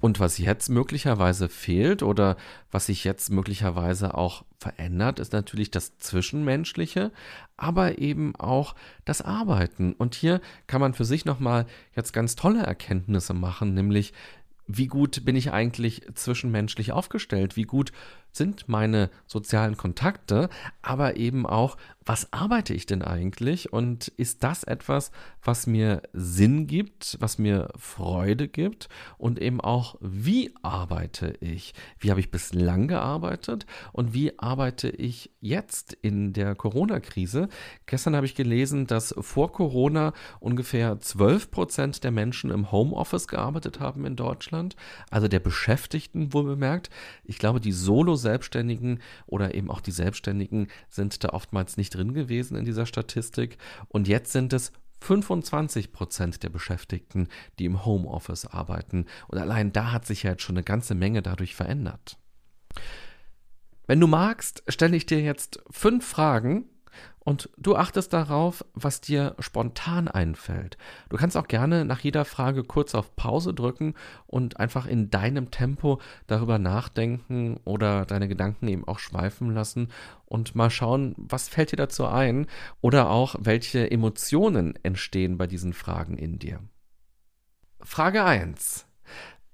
Und 0.01 0.19
was 0.19 0.39
jetzt 0.39 0.69
möglicherweise 0.69 1.47
fehlt 1.47 2.01
oder 2.01 2.35
was 2.71 2.87
sich 2.87 3.03
jetzt 3.03 3.29
möglicherweise 3.29 4.15
auch 4.15 4.43
verändert, 4.57 5.19
ist 5.19 5.31
natürlich 5.31 5.69
das 5.69 5.97
Zwischenmenschliche, 5.99 7.11
aber 7.55 7.99
eben 7.99 8.35
auch 8.35 8.75
das 9.05 9.21
Arbeiten. 9.21 9.93
Und 9.93 10.15
hier 10.15 10.41
kann 10.65 10.81
man 10.81 10.95
für 10.95 11.05
sich 11.05 11.23
nochmal 11.23 11.67
jetzt 11.95 12.13
ganz 12.13 12.35
tolle 12.35 12.63
Erkenntnisse 12.63 13.35
machen, 13.35 13.75
nämlich 13.75 14.11
wie 14.67 14.87
gut 14.87 15.25
bin 15.25 15.35
ich 15.35 15.51
eigentlich 15.51 16.01
zwischenmenschlich 16.15 16.91
aufgestellt, 16.91 17.55
wie 17.55 17.63
gut 17.63 17.91
sind 18.31 18.69
meine 18.69 19.09
sozialen 19.25 19.77
Kontakte, 19.77 20.49
aber 20.81 21.17
eben 21.17 21.45
auch, 21.45 21.77
was 22.03 22.33
arbeite 22.33 22.73
ich 22.73 22.87
denn 22.87 23.03
eigentlich 23.03 23.71
und 23.71 24.07
ist 24.07 24.43
das 24.43 24.63
etwas, 24.63 25.11
was 25.43 25.67
mir 25.67 26.01
Sinn 26.13 26.65
gibt, 26.65 27.17
was 27.19 27.37
mir 27.37 27.69
Freude 27.77 28.47
gibt 28.47 28.89
und 29.19 29.39
eben 29.39 29.61
auch, 29.61 29.95
wie 30.01 30.51
arbeite 30.63 31.35
ich? 31.41 31.73
Wie 31.99 32.09
habe 32.09 32.19
ich 32.19 32.31
bislang 32.31 32.87
gearbeitet 32.87 33.67
und 33.91 34.13
wie 34.13 34.39
arbeite 34.39 34.89
ich 34.89 35.31
jetzt 35.41 35.93
in 35.93 36.33
der 36.33 36.55
Corona-Krise? 36.55 37.49
Gestern 37.85 38.15
habe 38.15 38.25
ich 38.25 38.33
gelesen, 38.33 38.87
dass 38.87 39.13
vor 39.19 39.51
Corona 39.51 40.13
ungefähr 40.39 40.99
12 40.99 41.51
Prozent 41.51 42.03
der 42.03 42.11
Menschen 42.11 42.49
im 42.49 42.71
Homeoffice 42.71 43.27
gearbeitet 43.27 43.79
haben 43.79 44.05
in 44.05 44.15
Deutschland, 44.15 44.75
also 45.11 45.27
der 45.27 45.39
Beschäftigten 45.39 46.33
wohl 46.33 46.45
bemerkt. 46.45 46.89
Ich 47.23 47.37
glaube, 47.37 47.61
die 47.61 47.71
Solo 47.71 48.15
Selbstständigen 48.21 48.99
oder 49.25 49.53
eben 49.53 49.69
auch 49.69 49.81
die 49.81 49.91
Selbstständigen 49.91 50.67
sind 50.89 51.23
da 51.23 51.29
oftmals 51.29 51.77
nicht 51.77 51.95
drin 51.95 52.13
gewesen 52.13 52.55
in 52.55 52.65
dieser 52.65 52.85
Statistik. 52.85 53.57
Und 53.89 54.07
jetzt 54.07 54.31
sind 54.31 54.53
es 54.53 54.71
25 55.01 55.91
Prozent 55.91 56.43
der 56.43 56.49
Beschäftigten, 56.49 57.27
die 57.59 57.65
im 57.65 57.85
Homeoffice 57.85 58.45
arbeiten. 58.45 59.07
Und 59.27 59.39
allein 59.39 59.73
da 59.73 59.91
hat 59.91 60.05
sich 60.05 60.23
ja 60.23 60.31
jetzt 60.31 60.43
schon 60.43 60.55
eine 60.55 60.63
ganze 60.63 60.95
Menge 60.95 61.21
dadurch 61.21 61.55
verändert. 61.55 62.17
Wenn 63.87 63.99
du 63.99 64.07
magst, 64.07 64.63
stelle 64.67 64.95
ich 64.95 65.05
dir 65.05 65.19
jetzt 65.19 65.59
fünf 65.69 66.05
Fragen, 66.05 66.65
und 67.23 67.49
du 67.57 67.75
achtest 67.75 68.13
darauf, 68.13 68.65
was 68.73 68.99
dir 68.99 69.35
spontan 69.39 70.07
einfällt. 70.07 70.77
Du 71.09 71.17
kannst 71.17 71.37
auch 71.37 71.47
gerne 71.47 71.85
nach 71.85 71.99
jeder 71.99 72.25
Frage 72.25 72.63
kurz 72.63 72.95
auf 72.95 73.15
Pause 73.15 73.53
drücken 73.53 73.93
und 74.25 74.59
einfach 74.59 74.87
in 74.87 75.11
deinem 75.11 75.51
Tempo 75.51 76.01
darüber 76.25 76.57
nachdenken 76.57 77.59
oder 77.63 78.05
deine 78.05 78.27
Gedanken 78.27 78.67
eben 78.67 78.87
auch 78.87 78.97
schweifen 78.97 79.53
lassen 79.53 79.89
und 80.25 80.55
mal 80.55 80.71
schauen, 80.71 81.13
was 81.17 81.47
fällt 81.47 81.71
dir 81.71 81.77
dazu 81.77 82.07
ein 82.07 82.47
oder 82.81 83.09
auch 83.11 83.35
welche 83.39 83.89
Emotionen 83.91 84.73
entstehen 84.83 85.37
bei 85.37 85.45
diesen 85.45 85.73
Fragen 85.73 86.17
in 86.17 86.39
dir. 86.39 86.59
Frage 87.81 88.23
1. 88.23 88.87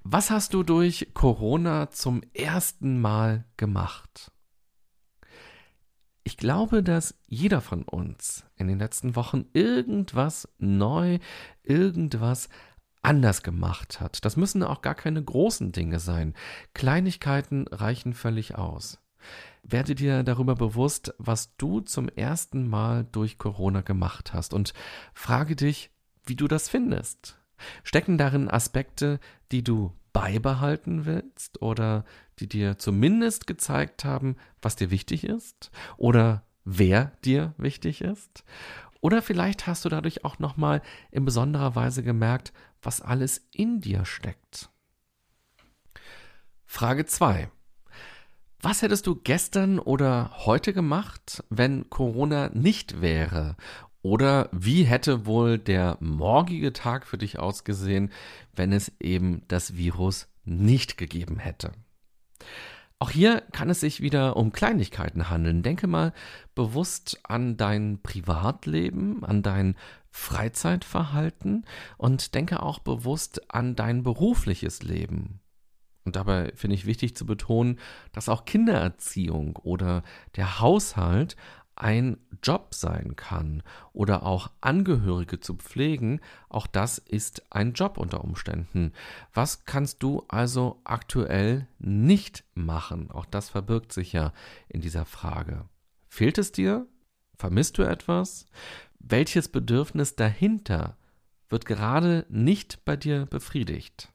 Was 0.04 0.32
hast 0.32 0.54
du 0.54 0.64
durch 0.64 1.10
Corona 1.14 1.90
zum 1.92 2.22
ersten 2.34 3.02
Mal 3.02 3.44
gemacht? 3.58 4.32
Ich 6.28 6.36
glaube, 6.36 6.84
dass 6.84 7.16
jeder 7.28 7.62
von 7.62 7.84
uns 7.84 8.44
in 8.58 8.68
den 8.68 8.80
letzten 8.80 9.16
Wochen 9.16 9.46
irgendwas 9.54 10.50
neu, 10.58 11.20
irgendwas 11.64 12.50
anders 13.02 13.44
gemacht 13.44 14.02
hat. 14.02 14.26
Das 14.26 14.36
müssen 14.36 14.62
auch 14.62 14.82
gar 14.82 14.94
keine 14.94 15.24
großen 15.24 15.72
Dinge 15.72 16.02
sein. 16.02 16.34
Kleinigkeiten 16.74 17.66
reichen 17.70 18.14
völlig 18.14 18.56
aus. 18.56 19.00
Werde 19.64 19.96
dir 19.96 20.24
darüber 20.24 20.56
bewusst, 20.56 21.16
was 21.18 21.56
du 21.56 21.80
zum 21.80 22.10
ersten 22.10 22.68
Mal 22.68 23.08
durch 23.10 23.38
Corona 23.38 23.80
gemacht 23.80 24.34
hast 24.34 24.54
und 24.54 24.74
frage 25.14 25.56
dich, 25.56 25.92
wie 26.26 26.36
du 26.36 26.50
das 26.50 26.68
findest. 26.68 27.40
Stecken 27.84 28.18
darin 28.18 28.50
Aspekte, 28.50 29.20
die 29.52 29.64
du 29.64 29.94
beibehalten 30.14 31.06
willst 31.06 31.62
oder 31.62 32.04
die 32.40 32.48
dir 32.48 32.78
zumindest 32.78 33.48
gezeigt 33.48 34.04
haben, 34.04 34.36
was 34.62 34.76
dir 34.76 34.90
wichtig 34.90 35.24
ist 35.24 35.72
oder 35.98 36.44
wer 36.66 37.12
dir 37.24 37.54
wichtig 37.58 38.02
ist? 38.02 38.44
Oder 39.00 39.22
vielleicht 39.22 39.68
hast 39.68 39.86
du 39.86 39.90
dadurch 39.90 40.26
auch 40.26 40.40
nochmal 40.40 40.82
in 41.12 41.24
besonderer 41.24 41.76
Weise 41.76 42.04
gemerkt, 42.04 42.52
was 42.82 43.02
alles 43.02 43.48
in 43.52 43.80
dir 43.80 44.06
steckt. 44.06 44.70
Frage 46.66 47.06
2. 47.06 47.50
Was 48.60 48.82
hättest 48.82 49.06
du 49.06 49.16
gestern 49.16 49.78
oder 49.78 50.32
heute 50.46 50.74
gemacht, 50.74 51.44
wenn 51.50 51.90
Corona 51.90 52.50
nicht 52.50 53.02
wäre 53.02 53.56
oder 54.08 54.48
wie 54.54 54.86
hätte 54.86 55.26
wohl 55.26 55.60
der 55.60 55.98
morgige 56.00 56.72
Tag 56.72 57.06
für 57.06 57.18
dich 57.18 57.40
ausgesehen, 57.40 58.10
wenn 58.56 58.72
es 58.72 58.90
eben 59.02 59.42
das 59.50 59.76
Virus 59.76 60.30
nicht 60.46 60.98
gegeben 60.98 61.40
hätte? 61.40 61.74
Auch 63.00 63.12
hier 63.12 63.42
kann 63.52 63.70
es 63.70 63.82
sich 63.82 64.00
wieder 64.00 64.38
um 64.38 64.54
Kleinigkeiten 64.54 65.30
handeln. 65.30 65.62
Denke 65.62 65.88
mal 65.88 66.14
bewusst 66.56 67.20
an 67.24 67.58
dein 67.58 68.02
Privatleben, 68.02 69.26
an 69.26 69.44
dein 69.44 69.76
Freizeitverhalten 70.10 71.66
und 71.98 72.34
denke 72.34 72.64
auch 72.64 72.80
bewusst 72.80 73.54
an 73.54 73.76
dein 73.76 74.04
berufliches 74.04 74.84
Leben. 74.84 75.42
Und 76.08 76.16
dabei 76.16 76.54
finde 76.56 76.76
ich 76.76 76.86
wichtig 76.86 77.18
zu 77.18 77.26
betonen, 77.26 77.80
dass 78.14 78.30
auch 78.30 78.46
Kindererziehung 78.46 79.58
oder 79.58 80.04
der 80.38 80.62
Haushalt 80.62 81.36
ein 81.82 82.18
Job 82.44 82.74
sein 82.74 83.16
kann 83.16 83.64
oder 83.94 84.24
auch 84.24 84.50
Angehörige 84.62 85.40
zu 85.40 85.56
pflegen, 85.56 86.20
auch 86.50 86.68
das 86.68 86.98
ist 86.98 87.44
ein 87.52 87.74
Job 87.74 87.98
unter 87.98 88.24
Umständen. 88.24 88.94
Was 89.34 89.66
kannst 89.66 90.04
du 90.04 90.24
also 90.28 90.82
aktuell 90.84 91.68
nicht 91.80 92.44
machen? 92.54 93.12
Auch 93.12 93.26
das 93.26 93.50
verbirgt 93.50 93.94
sich 93.94 94.14
ja 94.14 94.34
in 94.68 94.82
dieser 94.82 95.06
Frage. 95.06 95.66
Fehlt 96.08 96.38
es 96.38 96.52
dir? 96.52 96.88
Vermisst 97.36 97.78
du 97.78 97.84
etwas? 97.84 98.48
Welches 99.00 99.50
Bedürfnis 99.50 100.16
dahinter 100.16 100.98
wird 101.50 101.66
gerade 101.66 102.26
nicht 102.30 102.84
bei 102.86 102.98
dir 102.98 103.26
befriedigt? 103.26 104.12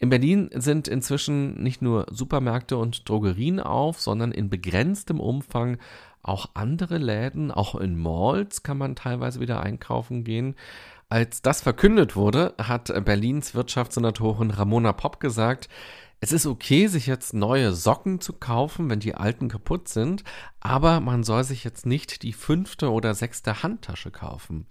In 0.00 0.10
Berlin 0.10 0.48
sind 0.54 0.86
inzwischen 0.86 1.60
nicht 1.60 1.82
nur 1.82 2.06
Supermärkte 2.08 2.76
und 2.76 3.08
Drogerien 3.08 3.58
auf, 3.58 4.00
sondern 4.00 4.30
in 4.30 4.48
begrenztem 4.48 5.18
Umfang 5.18 5.78
auch 6.22 6.50
andere 6.54 6.98
Läden, 6.98 7.50
auch 7.50 7.74
in 7.74 7.98
Malls 7.98 8.62
kann 8.62 8.78
man 8.78 8.96
teilweise 8.96 9.40
wieder 9.40 9.60
einkaufen 9.62 10.24
gehen. 10.24 10.56
Als 11.08 11.40
das 11.40 11.62
verkündet 11.62 12.16
wurde, 12.16 12.54
hat 12.58 12.92
Berlins 13.04 13.54
Wirtschaftssenatorin 13.54 14.50
Ramona 14.50 14.92
Popp 14.92 15.20
gesagt, 15.20 15.68
es 16.20 16.32
ist 16.32 16.46
okay, 16.46 16.88
sich 16.88 17.06
jetzt 17.06 17.32
neue 17.32 17.72
Socken 17.72 18.20
zu 18.20 18.32
kaufen, 18.32 18.90
wenn 18.90 18.98
die 18.98 19.14
alten 19.14 19.48
kaputt 19.48 19.88
sind, 19.88 20.24
aber 20.58 21.00
man 21.00 21.22
soll 21.22 21.44
sich 21.44 21.62
jetzt 21.62 21.86
nicht 21.86 22.22
die 22.22 22.32
fünfte 22.32 22.90
oder 22.90 23.14
sechste 23.14 23.62
Handtasche 23.62 24.10
kaufen. 24.10 24.66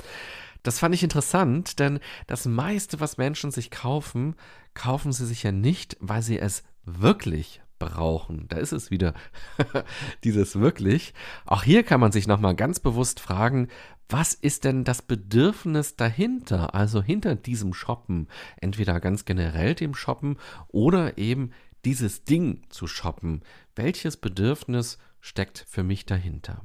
Das 0.64 0.80
fand 0.80 0.94
ich 0.94 1.04
interessant, 1.04 1.80
denn 1.80 2.00
das 2.28 2.46
meiste, 2.46 3.00
was 3.00 3.18
Menschen 3.18 3.52
sich 3.52 3.72
kaufen, 3.72 4.36
kaufen 4.74 5.14
sie 5.14 5.26
sich 5.26 5.44
ja 5.44 5.54
nicht, 5.54 5.96
weil 6.02 6.22
sie 6.22 6.38
es 6.38 6.64
wirklich 6.84 7.62
brauchen. 7.80 8.48
Da 8.48 8.58
ist 8.58 8.72
es 8.72 8.92
wieder, 8.92 9.14
dieses 10.24 10.60
wirklich. 10.60 11.14
Auch 11.46 11.64
hier 11.64 11.84
kann 11.84 12.00
man 12.00 12.12
sich 12.12 12.28
nochmal 12.28 12.56
ganz 12.56 12.80
bewusst 12.80 13.20
fragen, 13.20 13.68
was 14.10 14.34
ist 14.34 14.64
denn 14.64 14.84
das 14.84 15.02
Bedürfnis 15.02 15.96
dahinter? 15.96 16.74
Also 16.74 17.04
hinter 17.04 17.36
diesem 17.36 17.74
Shoppen. 17.74 18.28
Entweder 18.62 19.00
ganz 19.00 19.26
generell 19.26 19.76
dem 19.76 19.94
Shoppen 19.94 20.38
oder 20.70 21.18
eben 21.18 21.52
dieses 21.84 22.24
Ding 22.24 22.64
zu 22.70 22.88
shoppen. 22.88 23.44
Welches 23.76 24.18
Bedürfnis 24.18 24.98
steckt 25.20 25.66
für 25.68 25.84
mich 25.84 26.06
dahinter? 26.06 26.64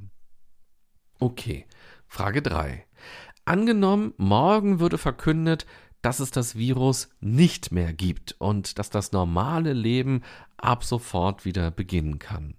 Okay, 1.19 1.67
Frage 2.07 2.43
3. 2.43 2.85
Angenommen, 3.45 4.15
morgen 4.17 4.79
würde 4.81 4.99
verkündet, 4.99 5.67
dass 6.03 6.21
es 6.21 6.31
das 6.33 6.57
Virus 6.57 7.09
nicht 7.21 7.73
mehr 7.73 7.93
gibt 7.93 8.37
und 8.39 8.79
dass 8.79 8.91
das 8.91 9.13
normale 9.13 9.73
Leben 9.73 10.23
ab 10.57 10.85
sofort 10.85 11.45
wieder 11.45 11.71
beginnen 11.71 12.19
kann. 12.19 12.55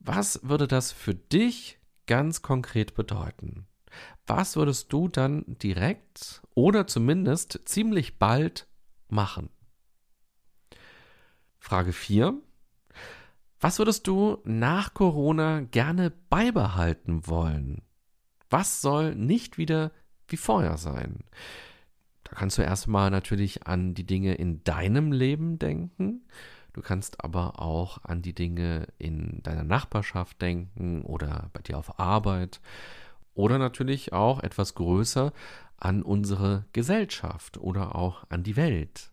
Was 0.00 0.40
würde 0.42 0.66
das 0.66 0.90
für 0.90 1.14
dich 1.14 1.78
ganz 2.06 2.42
konkret 2.42 2.94
bedeuten? 2.94 3.66
Was 4.26 4.56
würdest 4.56 4.92
du 4.92 5.08
dann 5.08 5.44
direkt 5.46 6.42
oder 6.54 6.86
zumindest 6.86 7.60
ziemlich 7.66 8.18
bald 8.18 8.66
machen? 9.08 9.50
Frage 11.58 11.92
4. 11.92 12.34
Was 13.60 13.78
würdest 13.78 14.06
du 14.06 14.38
nach 14.44 14.94
Corona 14.94 15.60
gerne 15.60 16.10
beibehalten 16.10 17.26
wollen? 17.26 17.82
Was 18.48 18.80
soll 18.80 19.14
nicht 19.14 19.58
wieder 19.58 19.90
wie 20.28 20.36
vorher 20.36 20.78
sein? 20.78 21.24
Da 22.30 22.36
kannst 22.36 22.58
du 22.58 22.62
erstmal 22.62 23.10
natürlich 23.10 23.66
an 23.66 23.94
die 23.94 24.04
Dinge 24.04 24.34
in 24.34 24.62
deinem 24.64 25.12
Leben 25.12 25.58
denken. 25.58 26.22
Du 26.72 26.82
kannst 26.82 27.24
aber 27.24 27.60
auch 27.60 28.04
an 28.04 28.22
die 28.22 28.34
Dinge 28.34 28.86
in 28.98 29.42
deiner 29.42 29.64
Nachbarschaft 29.64 30.40
denken 30.42 31.02
oder 31.02 31.50
bei 31.52 31.60
dir 31.62 31.78
auf 31.78 31.98
Arbeit. 31.98 32.60
Oder 33.34 33.58
natürlich 33.58 34.12
auch 34.12 34.42
etwas 34.42 34.74
größer 34.74 35.32
an 35.78 36.02
unsere 36.02 36.66
Gesellschaft 36.72 37.56
oder 37.56 37.94
auch 37.94 38.24
an 38.28 38.42
die 38.42 38.56
Welt. 38.56 39.10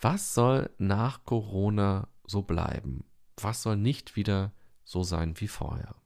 Was 0.00 0.34
soll 0.34 0.70
nach 0.78 1.24
Corona 1.24 2.08
so 2.24 2.42
bleiben? 2.42 3.04
Was 3.36 3.62
soll 3.62 3.76
nicht 3.76 4.16
wieder 4.16 4.52
so 4.84 5.02
sein 5.02 5.38
wie 5.40 5.48
vorher? 5.48 5.96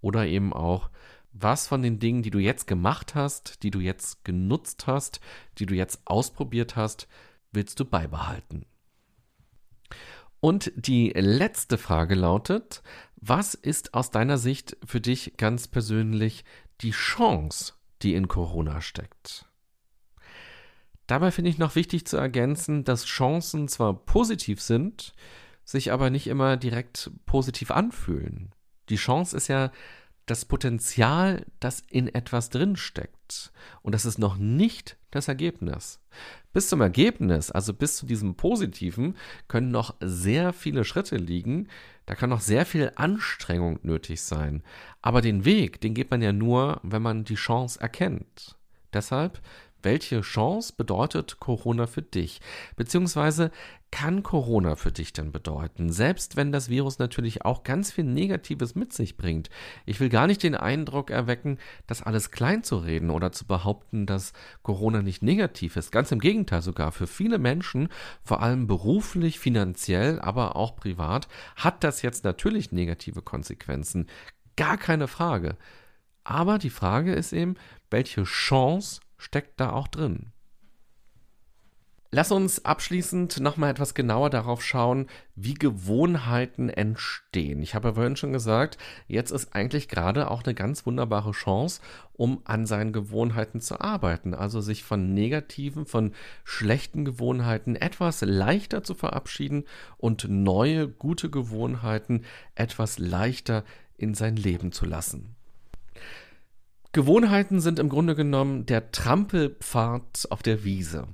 Oder 0.00 0.26
eben 0.26 0.52
auch, 0.52 0.90
was 1.38 1.66
von 1.66 1.82
den 1.82 1.98
Dingen, 1.98 2.22
die 2.22 2.30
du 2.30 2.38
jetzt 2.38 2.66
gemacht 2.66 3.14
hast, 3.14 3.62
die 3.62 3.70
du 3.70 3.80
jetzt 3.80 4.24
genutzt 4.24 4.86
hast, 4.86 5.20
die 5.58 5.66
du 5.66 5.74
jetzt 5.74 6.00
ausprobiert 6.06 6.76
hast, 6.76 7.08
willst 7.52 7.78
du 7.80 7.84
beibehalten? 7.84 8.66
Und 10.40 10.72
die 10.76 11.10
letzte 11.10 11.78
Frage 11.78 12.14
lautet, 12.14 12.82
was 13.16 13.54
ist 13.54 13.94
aus 13.94 14.10
deiner 14.10 14.38
Sicht 14.38 14.76
für 14.84 15.00
dich 15.00 15.36
ganz 15.36 15.68
persönlich 15.68 16.44
die 16.80 16.92
Chance, 16.92 17.74
die 18.02 18.14
in 18.14 18.28
Corona 18.28 18.80
steckt? 18.80 19.46
Dabei 21.06 21.30
finde 21.30 21.50
ich 21.50 21.58
noch 21.58 21.74
wichtig 21.74 22.06
zu 22.06 22.16
ergänzen, 22.16 22.84
dass 22.84 23.04
Chancen 23.04 23.68
zwar 23.68 23.94
positiv 23.94 24.60
sind, 24.60 25.14
sich 25.64 25.92
aber 25.92 26.10
nicht 26.10 26.26
immer 26.26 26.56
direkt 26.56 27.10
positiv 27.26 27.70
anfühlen. 27.70 28.52
Die 28.88 28.96
Chance 28.96 29.36
ist 29.36 29.48
ja 29.48 29.70
das 30.26 30.44
Potenzial, 30.44 31.46
das 31.60 31.82
in 31.88 32.12
etwas 32.12 32.50
drinsteckt. 32.50 33.52
Und 33.82 33.94
das 33.94 34.04
ist 34.04 34.18
noch 34.18 34.36
nicht 34.36 34.96
das 35.10 35.28
Ergebnis. 35.28 36.00
Bis 36.52 36.68
zum 36.68 36.80
Ergebnis, 36.80 37.50
also 37.50 37.72
bis 37.72 37.96
zu 37.96 38.06
diesem 38.06 38.34
Positiven, 38.34 39.16
können 39.48 39.70
noch 39.70 39.94
sehr 40.00 40.52
viele 40.52 40.84
Schritte 40.84 41.16
liegen. 41.16 41.68
Da 42.06 42.14
kann 42.14 42.30
noch 42.30 42.40
sehr 42.40 42.66
viel 42.66 42.92
Anstrengung 42.96 43.78
nötig 43.82 44.22
sein. 44.22 44.62
Aber 45.00 45.20
den 45.20 45.44
Weg, 45.44 45.80
den 45.80 45.94
geht 45.94 46.10
man 46.10 46.22
ja 46.22 46.32
nur, 46.32 46.80
wenn 46.82 47.02
man 47.02 47.24
die 47.24 47.34
Chance 47.34 47.80
erkennt. 47.80 48.56
Deshalb 48.92 49.40
welche 49.82 50.20
Chance 50.20 50.74
bedeutet 50.76 51.38
Corona 51.40 51.86
für 51.86 52.02
dich? 52.02 52.40
Beziehungsweise 52.76 53.50
kann 53.90 54.22
Corona 54.22 54.76
für 54.76 54.92
dich 54.92 55.12
denn 55.12 55.32
bedeuten? 55.32 55.90
Selbst 55.90 56.36
wenn 56.36 56.52
das 56.52 56.68
Virus 56.68 56.98
natürlich 56.98 57.44
auch 57.44 57.62
ganz 57.62 57.92
viel 57.92 58.04
Negatives 58.04 58.74
mit 58.74 58.92
sich 58.92 59.16
bringt. 59.16 59.48
Ich 59.86 60.00
will 60.00 60.08
gar 60.08 60.26
nicht 60.26 60.42
den 60.42 60.54
Eindruck 60.54 61.10
erwecken, 61.10 61.58
das 61.86 62.02
alles 62.02 62.30
klein 62.30 62.62
zu 62.62 62.78
reden 62.78 63.10
oder 63.10 63.32
zu 63.32 63.46
behaupten, 63.46 64.04
dass 64.06 64.32
Corona 64.62 65.02
nicht 65.02 65.22
negativ 65.22 65.76
ist. 65.76 65.92
Ganz 65.92 66.10
im 66.12 66.18
Gegenteil 66.18 66.62
sogar. 66.62 66.92
Für 66.92 67.06
viele 67.06 67.38
Menschen, 67.38 67.88
vor 68.22 68.42
allem 68.42 68.66
beruflich, 68.66 69.38
finanziell, 69.38 70.20
aber 70.20 70.56
auch 70.56 70.76
privat, 70.76 71.28
hat 71.54 71.84
das 71.84 72.02
jetzt 72.02 72.24
natürlich 72.24 72.72
negative 72.72 73.22
Konsequenzen. 73.22 74.08
Gar 74.56 74.78
keine 74.78 75.08
Frage. 75.08 75.56
Aber 76.24 76.58
die 76.58 76.70
Frage 76.70 77.14
ist 77.14 77.32
eben, 77.32 77.54
welche 77.88 78.24
Chance 78.24 79.00
steckt 79.18 79.60
da 79.60 79.72
auch 79.72 79.88
drin. 79.88 80.32
Lass 82.12 82.32
uns 82.32 82.64
abschließend 82.64 83.40
nochmal 83.40 83.72
etwas 83.72 83.92
genauer 83.92 84.30
darauf 84.30 84.64
schauen, 84.64 85.06
wie 85.34 85.52
Gewohnheiten 85.52 86.70
entstehen. 86.70 87.60
Ich 87.60 87.74
habe 87.74 87.88
ja 87.88 87.94
vorhin 87.94 88.16
schon 88.16 88.32
gesagt, 88.32 88.78
jetzt 89.06 89.32
ist 89.32 89.54
eigentlich 89.54 89.88
gerade 89.88 90.30
auch 90.30 90.42
eine 90.42 90.54
ganz 90.54 90.86
wunderbare 90.86 91.32
Chance, 91.32 91.82
um 92.14 92.40
an 92.44 92.64
seinen 92.64 92.94
Gewohnheiten 92.94 93.60
zu 93.60 93.82
arbeiten. 93.82 94.32
Also 94.32 94.62
sich 94.62 94.82
von 94.82 95.12
negativen, 95.12 95.84
von 95.84 96.12
schlechten 96.44 97.04
Gewohnheiten 97.04 97.76
etwas 97.76 98.22
leichter 98.22 98.82
zu 98.82 98.94
verabschieden 98.94 99.64
und 99.98 100.26
neue, 100.26 100.88
gute 100.88 101.28
Gewohnheiten 101.28 102.24
etwas 102.54 102.98
leichter 102.98 103.62
in 103.98 104.14
sein 104.14 104.36
Leben 104.36 104.72
zu 104.72 104.86
lassen. 104.86 105.35
Gewohnheiten 106.96 107.60
sind 107.60 107.78
im 107.78 107.90
Grunde 107.90 108.14
genommen 108.14 108.64
der 108.64 108.90
Trampelpfad 108.90 110.28
auf 110.30 110.42
der 110.42 110.64
Wiese. 110.64 111.06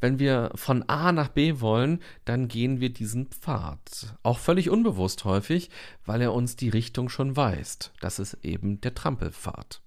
Wenn 0.00 0.18
wir 0.18 0.50
von 0.54 0.82
A 0.88 1.12
nach 1.12 1.28
B 1.28 1.60
wollen, 1.60 2.00
dann 2.24 2.48
gehen 2.48 2.80
wir 2.80 2.88
diesen 2.88 3.26
Pfad. 3.26 4.16
Auch 4.22 4.38
völlig 4.38 4.70
unbewusst 4.70 5.26
häufig, 5.26 5.68
weil 6.06 6.22
er 6.22 6.32
uns 6.32 6.56
die 6.56 6.70
Richtung 6.70 7.10
schon 7.10 7.36
weist. 7.36 7.92
Das 8.00 8.18
ist 8.18 8.38
eben 8.42 8.80
der 8.80 8.94
Trampelpfad. 8.94 9.82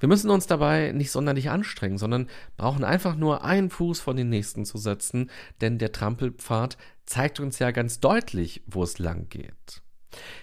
Wir 0.00 0.08
müssen 0.10 0.28
uns 0.28 0.46
dabei 0.46 0.92
nicht 0.92 1.12
sonderlich 1.12 1.48
anstrengen, 1.48 1.96
sondern 1.96 2.28
brauchen 2.58 2.84
einfach 2.84 3.16
nur 3.16 3.42
einen 3.42 3.70
Fuß 3.70 4.00
vor 4.00 4.12
den 4.12 4.28
nächsten 4.28 4.66
zu 4.66 4.76
setzen, 4.76 5.30
denn 5.62 5.78
der 5.78 5.92
Trampelpfad 5.92 6.76
zeigt 7.06 7.40
uns 7.40 7.58
ja 7.58 7.70
ganz 7.70 8.00
deutlich, 8.00 8.62
wo 8.66 8.82
es 8.82 8.98
lang 8.98 9.30
geht. 9.30 9.80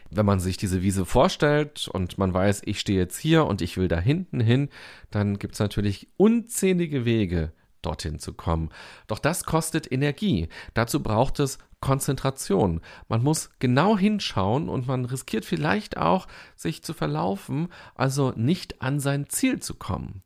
Wenn 0.09 0.25
man 0.25 0.39
sich 0.39 0.57
diese 0.57 0.81
Wiese 0.81 1.05
vorstellt 1.05 1.87
und 1.87 2.17
man 2.17 2.33
weiß, 2.33 2.61
ich 2.65 2.79
stehe 2.79 2.99
jetzt 2.99 3.17
hier 3.17 3.45
und 3.45 3.61
ich 3.61 3.77
will 3.77 3.87
da 3.87 3.99
hinten 3.99 4.39
hin, 4.39 4.69
dann 5.11 5.39
gibt 5.39 5.53
es 5.55 5.59
natürlich 5.59 6.07
unzählige 6.17 7.05
Wege, 7.05 7.51
dorthin 7.81 8.19
zu 8.19 8.33
kommen. 8.33 8.69
Doch 9.07 9.19
das 9.19 9.43
kostet 9.43 9.91
Energie. 9.91 10.47
Dazu 10.73 11.01
braucht 11.01 11.39
es 11.39 11.59
Konzentration. 11.81 12.79
Man 13.09 13.23
muss 13.23 13.49
genau 13.59 13.97
hinschauen 13.97 14.69
und 14.69 14.87
man 14.87 15.03
riskiert 15.03 15.43
vielleicht 15.43 15.97
auch, 15.97 16.27
sich 16.55 16.81
zu 16.81 16.93
verlaufen, 16.93 17.67
also 17.93 18.31
nicht 18.37 18.81
an 18.81 19.01
sein 19.01 19.27
Ziel 19.27 19.59
zu 19.59 19.75
kommen. 19.75 20.23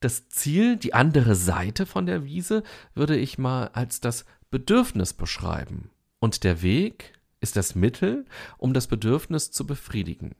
Das 0.00 0.28
Ziel, 0.28 0.76
die 0.76 0.94
andere 0.94 1.34
Seite 1.34 1.86
von 1.86 2.06
der 2.06 2.24
Wiese, 2.24 2.62
würde 2.94 3.16
ich 3.16 3.38
mal 3.38 3.68
als 3.74 4.00
das 4.00 4.24
Bedürfnis 4.50 5.12
beschreiben. 5.12 5.90
Und 6.20 6.42
der 6.42 6.62
Weg, 6.62 7.12
ist 7.40 7.56
das 7.56 7.74
Mittel, 7.74 8.24
um 8.56 8.74
das 8.74 8.86
Bedürfnis 8.86 9.50
zu 9.50 9.66
befriedigen. 9.66 10.34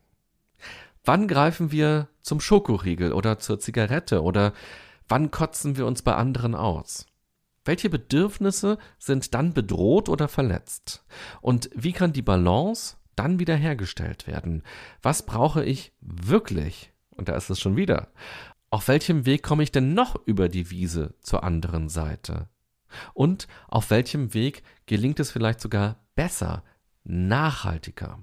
Wann 1.04 1.28
greifen 1.28 1.72
wir 1.72 2.08
zum 2.22 2.40
Schokoriegel 2.40 3.12
oder 3.12 3.38
zur 3.38 3.60
Zigarette 3.60 4.22
oder 4.22 4.52
wann 5.08 5.30
kotzen 5.30 5.76
wir 5.76 5.86
uns 5.86 6.02
bei 6.02 6.14
anderen 6.14 6.54
aus? 6.54 7.06
Welche 7.64 7.90
Bedürfnisse 7.90 8.78
sind 8.98 9.34
dann 9.34 9.52
bedroht 9.52 10.08
oder 10.08 10.28
verletzt? 10.28 11.04
Und 11.40 11.70
wie 11.74 11.92
kann 11.92 12.12
die 12.12 12.22
Balance 12.22 12.96
dann 13.14 13.38
wiederhergestellt 13.38 14.26
werden? 14.26 14.62
Was 15.02 15.26
brauche 15.26 15.64
ich 15.64 15.92
wirklich? 16.00 16.92
Und 17.10 17.28
da 17.28 17.36
ist 17.36 17.50
es 17.50 17.60
schon 17.60 17.76
wieder. 17.76 18.08
Auf 18.70 18.88
welchem 18.88 19.26
Weg 19.26 19.42
komme 19.42 19.62
ich 19.62 19.72
denn 19.72 19.94
noch 19.94 20.14
über 20.26 20.48
die 20.48 20.70
Wiese 20.70 21.14
zur 21.20 21.42
anderen 21.42 21.88
Seite? 21.88 22.48
Und 23.12 23.48
auf 23.66 23.90
welchem 23.90 24.34
Weg 24.34 24.62
gelingt 24.86 25.20
es 25.20 25.30
vielleicht 25.30 25.60
sogar 25.60 25.96
besser, 26.14 26.62
nachhaltiger? 27.08 28.22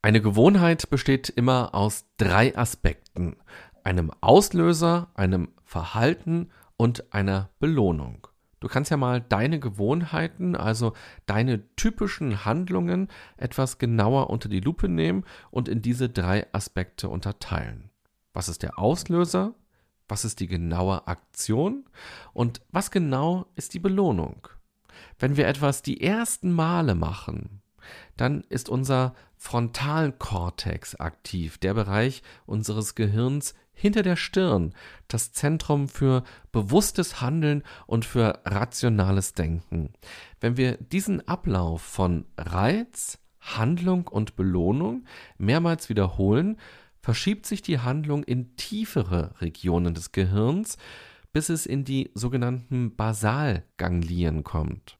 Eine 0.00 0.20
Gewohnheit 0.20 0.90
besteht 0.90 1.28
immer 1.28 1.74
aus 1.74 2.06
drei 2.16 2.56
Aspekten. 2.56 3.36
Einem 3.84 4.10
Auslöser, 4.20 5.10
einem 5.14 5.48
Verhalten 5.64 6.50
und 6.76 7.12
einer 7.12 7.50
Belohnung. 7.58 8.26
Du 8.60 8.68
kannst 8.68 8.90
ja 8.90 8.96
mal 8.96 9.20
deine 9.20 9.60
Gewohnheiten, 9.60 10.56
also 10.56 10.94
deine 11.26 11.74
typischen 11.76 12.46
Handlungen, 12.46 13.08
etwas 13.36 13.76
genauer 13.76 14.30
unter 14.30 14.48
die 14.48 14.60
Lupe 14.60 14.88
nehmen 14.88 15.24
und 15.50 15.68
in 15.68 15.82
diese 15.82 16.08
drei 16.08 16.46
Aspekte 16.52 17.10
unterteilen. 17.10 17.90
Was 18.32 18.48
ist 18.48 18.62
der 18.62 18.78
Auslöser? 18.78 19.54
Was 20.08 20.24
ist 20.24 20.40
die 20.40 20.46
genaue 20.46 21.06
Aktion? 21.06 21.84
Und 22.32 22.62
was 22.70 22.90
genau 22.90 23.46
ist 23.54 23.74
die 23.74 23.80
Belohnung? 23.80 24.48
Wenn 25.18 25.36
wir 25.36 25.46
etwas 25.46 25.82
die 25.82 26.00
ersten 26.00 26.52
Male 26.52 26.94
machen, 26.94 27.62
dann 28.16 28.42
ist 28.48 28.68
unser 28.68 29.14
Frontalkortex 29.36 30.96
aktiv, 30.96 31.58
der 31.58 31.74
Bereich 31.74 32.22
unseres 32.46 32.94
Gehirns, 32.94 33.54
hinter 33.74 34.02
der 34.02 34.16
Stirn 34.16 34.72
das 35.08 35.32
Zentrum 35.32 35.88
für 35.88 36.22
bewusstes 36.52 37.20
Handeln 37.20 37.64
und 37.86 38.04
für 38.04 38.40
rationales 38.44 39.34
Denken. 39.34 39.92
Wenn 40.40 40.56
wir 40.56 40.76
diesen 40.76 41.26
Ablauf 41.26 41.82
von 41.82 42.24
Reiz, 42.38 43.18
Handlung 43.40 44.06
und 44.06 44.36
Belohnung 44.36 45.04
mehrmals 45.38 45.88
wiederholen, 45.88 46.56
verschiebt 47.00 47.44
sich 47.44 47.60
die 47.60 47.80
Handlung 47.80 48.24
in 48.24 48.56
tiefere 48.56 49.34
Regionen 49.40 49.92
des 49.92 50.12
Gehirns, 50.12 50.78
bis 51.34 51.50
es 51.50 51.66
in 51.66 51.84
die 51.84 52.10
sogenannten 52.14 52.96
Basalganglien 52.96 54.44
kommt. 54.44 54.96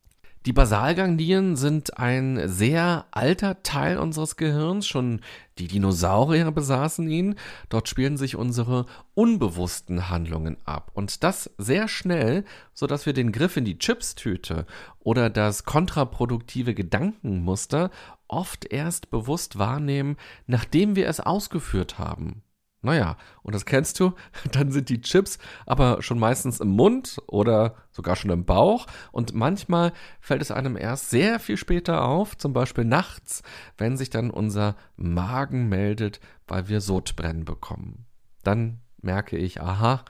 Die 0.46 0.52
Basalganglien 0.52 1.56
sind 1.56 1.96
ein 1.96 2.48
sehr 2.50 3.06
alter 3.12 3.62
Teil 3.62 3.96
unseres 3.96 4.36
Gehirns, 4.36 4.86
schon 4.86 5.22
die 5.56 5.68
Dinosaurier 5.68 6.50
besaßen 6.50 7.08
ihn. 7.08 7.36
Dort 7.70 7.88
spielen 7.88 8.18
sich 8.18 8.36
unsere 8.36 8.84
unbewussten 9.14 10.10
Handlungen 10.10 10.58
ab 10.66 10.90
und 10.92 11.24
das 11.24 11.50
sehr 11.56 11.88
schnell, 11.88 12.44
so 12.74 12.86
dass 12.86 13.06
wir 13.06 13.14
den 13.14 13.32
Griff 13.32 13.56
in 13.56 13.64
die 13.64 13.78
Chipstüte 13.78 14.66
oder 14.98 15.30
das 15.30 15.64
kontraproduktive 15.64 16.74
Gedankenmuster 16.74 17.90
oft 18.28 18.70
erst 18.70 19.10
bewusst 19.10 19.58
wahrnehmen, 19.58 20.18
nachdem 20.46 20.94
wir 20.94 21.08
es 21.08 21.20
ausgeführt 21.20 21.98
haben. 21.98 22.43
Naja, 22.84 23.16
und 23.42 23.54
das 23.54 23.64
kennst 23.64 23.98
du, 23.98 24.12
dann 24.52 24.70
sind 24.70 24.88
die 24.88 25.00
Chips 25.00 25.38
aber 25.66 26.02
schon 26.02 26.18
meistens 26.18 26.60
im 26.60 26.68
Mund 26.68 27.16
oder 27.26 27.74
sogar 27.90 28.16
schon 28.16 28.30
im 28.30 28.44
Bauch 28.44 28.86
und 29.10 29.34
manchmal 29.34 29.92
fällt 30.20 30.42
es 30.42 30.50
einem 30.50 30.76
erst 30.76 31.10
sehr 31.10 31.40
viel 31.40 31.56
später 31.56 32.04
auf, 32.04 32.36
zum 32.36 32.52
Beispiel 32.52 32.84
nachts, 32.84 33.42
wenn 33.78 33.96
sich 33.96 34.10
dann 34.10 34.30
unser 34.30 34.76
Magen 34.96 35.68
meldet, 35.68 36.20
weil 36.46 36.68
wir 36.68 36.80
Sodbrennen 36.80 37.44
bekommen. 37.44 38.06
Dann 38.42 38.80
merke 39.00 39.36
ich, 39.36 39.60
aha, 39.60 40.04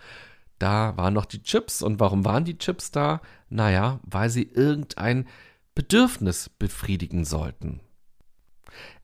da 0.59 0.97
waren 0.97 1.15
noch 1.15 1.27
die 1.27 1.43
Chips 1.43 1.83
und 1.83 2.01
warum 2.01 2.25
waren 2.25 2.45
die 2.45 2.59
Chips 2.59 2.91
da? 2.91 3.21
Naja, 3.49 4.01
weil 4.03 4.31
sie 4.31 4.43
irgendein 4.43 5.27
Bedürfnis 5.75 6.49
befriedigen 6.49 7.25
sollten. 7.25 7.81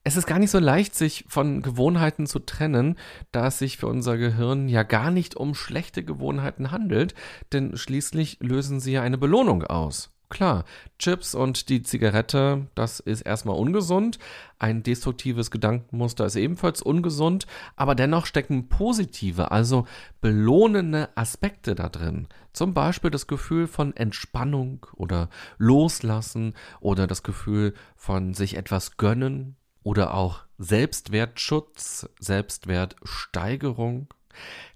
Es 0.03 0.17
ist 0.17 0.27
gar 0.27 0.39
nicht 0.39 0.51
so 0.51 0.59
leicht, 0.59 0.95
sich 0.95 1.27
von 1.29 1.61
Gewohnheiten 1.61 2.27
zu 2.27 2.39
trennen, 2.39 2.97
da 3.33 3.49
es 3.49 3.59
sich 3.59 3.77
für 3.77 3.87
unser 3.87 4.17
Gehirn 4.17 4.69
ja 4.69 4.83
gar 4.83 5.11
nicht 5.11 5.37
um 5.37 5.55
schlechte 5.55 6.03
Gewohnheiten 6.03 6.71
handelt, 6.71 7.15
denn 7.53 7.77
schließlich 7.77 8.39
lösen 8.41 8.81
sie 8.81 8.93
ja 8.93 9.03
eine 9.03 9.19
Belohnung 9.19 9.63
aus. 9.65 10.11
Klar, 10.31 10.65
Chips 10.99 11.35
und 11.35 11.69
die 11.69 11.83
Zigarette, 11.83 12.69
das 12.77 13.01
ist 13.01 13.23
erstmal 13.23 13.57
ungesund. 13.57 14.19
Ein 14.61 14.85
destruktives 14.85 15.51
Gedankenmuster 15.51 16.25
ist 16.25 16.37
ebenfalls 16.37 16.83
ungesund, 16.83 17.47
aber 17.75 17.95
dennoch 17.95 18.27
stecken 18.27 18.69
positive, 18.69 19.51
also 19.51 19.87
belohnende 20.21 21.09
Aspekte 21.17 21.75
da 21.75 21.89
drin. 21.89 22.29
Zum 22.53 22.75
Beispiel 22.75 23.11
das 23.11 23.27
Gefühl 23.27 23.67
von 23.67 23.95
Entspannung 23.97 24.87
oder 24.97 25.29
Loslassen 25.59 26.55
oder 26.79 27.09
das 27.09 27.25
Gefühl 27.25 27.75
von 27.97 28.33
sich 28.33 28.57
etwas 28.57 28.97
gönnen, 28.97 29.57
oder 29.83 30.15
auch 30.15 30.41
Selbstwertschutz, 30.59 32.09
Selbstwertsteigerung. 32.19 34.09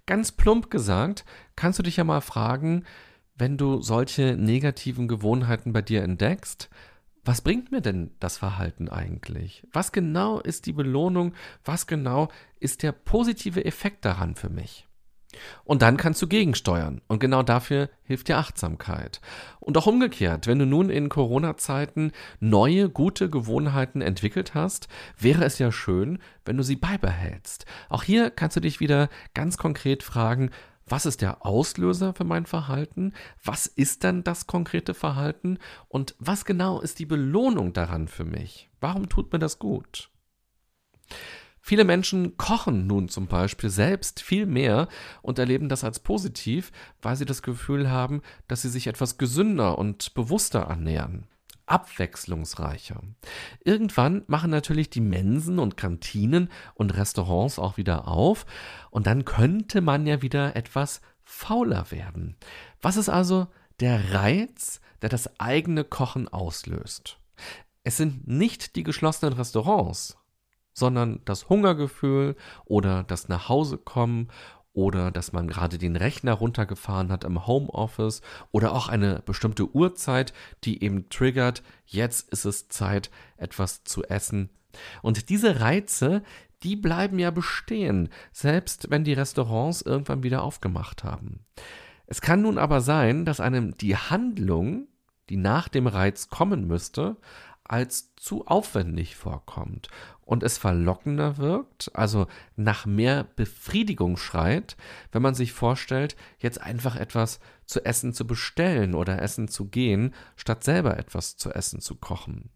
Ganz 0.05 0.31
plump 0.31 0.69
gesagt, 0.69 1.25
kannst 1.55 1.79
du 1.79 1.83
dich 1.83 1.97
ja 1.97 2.03
mal 2.03 2.21
fragen, 2.21 2.85
wenn 3.35 3.57
du 3.57 3.81
solche 3.81 4.35
negativen 4.37 5.07
Gewohnheiten 5.07 5.73
bei 5.73 5.81
dir 5.81 6.03
entdeckst, 6.03 6.69
was 7.23 7.41
bringt 7.41 7.71
mir 7.71 7.81
denn 7.81 8.11
das 8.19 8.37
Verhalten 8.37 8.87
eigentlich? 8.87 9.65
Was 9.73 9.91
genau 9.91 10.39
ist 10.39 10.67
die 10.67 10.73
Belohnung? 10.73 11.33
Was 11.63 11.87
genau 11.87 12.29
ist 12.59 12.83
der 12.83 12.91
positive 12.91 13.65
Effekt 13.65 14.05
daran 14.05 14.35
für 14.35 14.49
mich? 14.49 14.87
Und 15.63 15.81
dann 15.81 15.97
kannst 15.97 16.21
du 16.21 16.27
gegensteuern. 16.27 17.01
Und 17.07 17.19
genau 17.19 17.43
dafür 17.43 17.89
hilft 18.03 18.27
dir 18.27 18.37
Achtsamkeit. 18.37 19.21
Und 19.59 19.77
auch 19.77 19.87
umgekehrt, 19.87 20.47
wenn 20.47 20.59
du 20.59 20.65
nun 20.65 20.89
in 20.89 21.09
Corona-Zeiten 21.09 22.11
neue, 22.39 22.89
gute 22.89 23.29
Gewohnheiten 23.29 24.01
entwickelt 24.01 24.53
hast, 24.53 24.87
wäre 25.17 25.43
es 25.45 25.59
ja 25.59 25.71
schön, 25.71 26.19
wenn 26.45 26.57
du 26.57 26.63
sie 26.63 26.75
beibehältst. 26.75 27.65
Auch 27.89 28.03
hier 28.03 28.29
kannst 28.29 28.55
du 28.55 28.61
dich 28.61 28.79
wieder 28.79 29.09
ganz 29.33 29.57
konkret 29.57 30.03
fragen, 30.03 30.51
was 30.87 31.07
ist 31.07 31.21
der 31.21 31.45
Auslöser 31.45 32.13
für 32.13 32.25
mein 32.25 32.45
Verhalten? 32.45 33.13
Was 33.43 33.65
ist 33.65 34.03
dann 34.03 34.23
das 34.23 34.45
konkrete 34.45 34.93
Verhalten? 34.93 35.57
Und 35.87 36.15
was 36.19 36.45
genau 36.45 36.79
ist 36.79 36.99
die 36.99 37.07
Belohnung 37.07 37.73
daran 37.73 38.07
für 38.07 38.25
mich? 38.25 38.69
Warum 38.79 39.09
tut 39.09 39.33
mir 39.33 39.39
das 39.39 39.57
gut? 39.57 40.11
Viele 41.67 41.83
Menschen 41.83 42.37
kochen 42.37 42.85
nun 42.85 43.09
zum 43.09 43.25
Beispiel 43.25 43.71
selbst 43.71 44.21
viel 44.21 44.45
mehr 44.45 44.87
und 45.23 45.39
erleben 45.39 45.67
das 45.67 45.83
als 45.83 45.97
positiv, 45.97 46.71
weil 47.01 47.15
sie 47.15 47.25
das 47.25 47.41
Gefühl 47.41 47.89
haben, 47.89 48.21
dass 48.47 48.61
sie 48.61 48.69
sich 48.69 48.85
etwas 48.85 49.17
gesünder 49.17 49.79
und 49.79 50.13
bewusster 50.13 50.59
ernähren 50.59 51.25
abwechslungsreicher. 51.65 53.01
Irgendwann 53.63 54.21
machen 54.27 54.51
natürlich 54.51 54.91
die 54.91 55.01
Mensen 55.01 55.57
und 55.57 55.75
Kantinen 55.75 56.51
und 56.75 56.95
Restaurants 56.95 57.57
auch 57.57 57.77
wieder 57.77 58.07
auf 58.07 58.45
und 58.91 59.07
dann 59.07 59.25
könnte 59.25 59.81
man 59.81 60.05
ja 60.05 60.21
wieder 60.21 60.55
etwas 60.55 61.01
fauler 61.23 61.89
werden. 61.89 62.35
Was 62.79 62.95
ist 62.95 63.09
also 63.09 63.47
der 63.79 64.13
Reiz, 64.13 64.81
der 65.01 65.09
das 65.09 65.39
eigene 65.39 65.83
Kochen 65.83 66.27
auslöst? 66.27 67.17
Es 67.83 67.97
sind 67.97 68.27
nicht 68.27 68.75
die 68.75 68.83
geschlossenen 68.83 69.33
Restaurants, 69.33 70.15
sondern 70.75 71.21
das 71.25 71.49
Hungergefühl 71.49 72.35
oder 72.65 73.03
das 73.03 73.29
Nachhausekommen 73.29 74.29
oder 74.73 75.09
dass 75.09 75.31
man 75.31 75.47
gerade 75.47 75.77
den 75.77 75.95
Rechner 75.95 76.33
runtergefahren 76.33 77.11
hat 77.11 77.23
im 77.23 77.47
Homeoffice 77.47 78.21
oder 78.51 78.73
auch 78.73 78.89
eine 78.89 79.23
bestimmte 79.25 79.73
Uhrzeit, 79.73 80.33
die 80.65 80.83
eben 80.83 81.09
triggert, 81.09 81.63
jetzt 81.85 82.29
ist 82.29 82.45
es 82.45 82.67
Zeit, 82.67 83.09
etwas 83.37 83.85
zu 83.85 84.03
essen. 84.03 84.49
Und 85.01 85.29
diese 85.29 85.61
Reize, 85.61 86.21
die 86.61 86.75
bleiben 86.75 87.19
ja 87.19 87.31
bestehen, 87.31 88.09
selbst 88.33 88.91
wenn 88.91 89.05
die 89.05 89.13
Restaurants 89.13 89.81
irgendwann 89.81 90.23
wieder 90.23 90.43
aufgemacht 90.43 91.05
haben. 91.05 91.45
Es 92.05 92.19
kann 92.19 92.41
nun 92.41 92.57
aber 92.57 92.81
sein, 92.81 93.23
dass 93.23 93.39
einem 93.39 93.77
die 93.77 93.95
Handlung, 93.95 94.87
die 95.29 95.37
nach 95.37 95.69
dem 95.69 95.87
Reiz 95.87 96.29
kommen 96.29 96.67
müsste, 96.67 97.15
als 97.65 98.15
zu 98.15 98.45
aufwendig 98.47 99.15
vorkommt 99.15 99.89
und 100.21 100.43
es 100.43 100.57
verlockender 100.57 101.37
wirkt, 101.37 101.91
also 101.93 102.27
nach 102.55 102.85
mehr 102.85 103.25
Befriedigung 103.35 104.17
schreit, 104.17 104.77
wenn 105.11 105.21
man 105.21 105.35
sich 105.35 105.51
vorstellt, 105.51 106.15
jetzt 106.39 106.61
einfach 106.61 106.95
etwas 106.95 107.39
zu 107.65 107.83
essen 107.83 108.13
zu 108.13 108.25
bestellen 108.25 108.93
oder 108.95 109.21
essen 109.21 109.47
zu 109.47 109.65
gehen, 109.65 110.13
statt 110.35 110.63
selber 110.63 110.97
etwas 110.97 111.37
zu 111.37 111.51
essen 111.51 111.81
zu 111.81 111.95
kochen. 111.95 112.49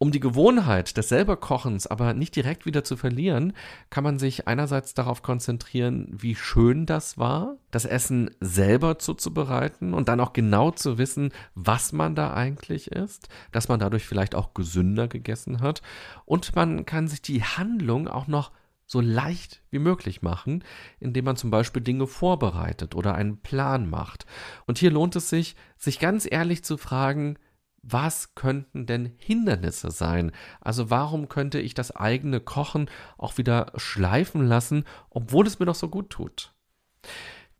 Um 0.00 0.12
die 0.12 0.20
Gewohnheit 0.20 0.96
des 0.96 1.08
Selberkochens 1.08 1.88
aber 1.88 2.14
nicht 2.14 2.36
direkt 2.36 2.66
wieder 2.66 2.84
zu 2.84 2.96
verlieren, 2.96 3.52
kann 3.90 4.04
man 4.04 4.20
sich 4.20 4.46
einerseits 4.46 4.94
darauf 4.94 5.22
konzentrieren, 5.22 6.06
wie 6.12 6.36
schön 6.36 6.86
das 6.86 7.18
war, 7.18 7.56
das 7.72 7.84
Essen 7.84 8.30
selber 8.40 9.00
zuzubereiten 9.00 9.94
und 9.94 10.08
dann 10.08 10.20
auch 10.20 10.32
genau 10.32 10.70
zu 10.70 10.98
wissen, 10.98 11.32
was 11.56 11.92
man 11.92 12.14
da 12.14 12.32
eigentlich 12.32 12.92
isst, 12.92 13.28
dass 13.50 13.66
man 13.66 13.80
dadurch 13.80 14.06
vielleicht 14.06 14.36
auch 14.36 14.54
gesünder 14.54 15.08
gegessen 15.08 15.60
hat 15.60 15.82
und 16.24 16.54
man 16.54 16.86
kann 16.86 17.08
sich 17.08 17.20
die 17.20 17.42
Handlung 17.42 18.06
auch 18.06 18.28
noch 18.28 18.52
so 18.86 19.00
leicht 19.00 19.62
wie 19.70 19.80
möglich 19.80 20.22
machen, 20.22 20.64
indem 21.00 21.26
man 21.26 21.36
zum 21.36 21.50
Beispiel 21.50 21.82
Dinge 21.82 22.06
vorbereitet 22.06 22.94
oder 22.94 23.14
einen 23.14 23.42
Plan 23.42 23.90
macht. 23.90 24.24
Und 24.66 24.78
hier 24.78 24.90
lohnt 24.90 25.14
es 25.14 25.28
sich, 25.28 25.56
sich 25.76 25.98
ganz 25.98 26.26
ehrlich 26.28 26.64
zu 26.64 26.78
fragen, 26.78 27.38
was 27.90 28.34
könnten 28.34 28.86
denn 28.86 29.12
Hindernisse 29.16 29.90
sein? 29.90 30.32
Also 30.60 30.90
warum 30.90 31.28
könnte 31.28 31.60
ich 31.60 31.74
das 31.74 31.94
eigene 31.94 32.40
Kochen 32.40 32.90
auch 33.16 33.38
wieder 33.38 33.72
schleifen 33.76 34.46
lassen, 34.46 34.84
obwohl 35.10 35.46
es 35.46 35.58
mir 35.58 35.66
doch 35.66 35.74
so 35.74 35.88
gut 35.88 36.10
tut? 36.10 36.52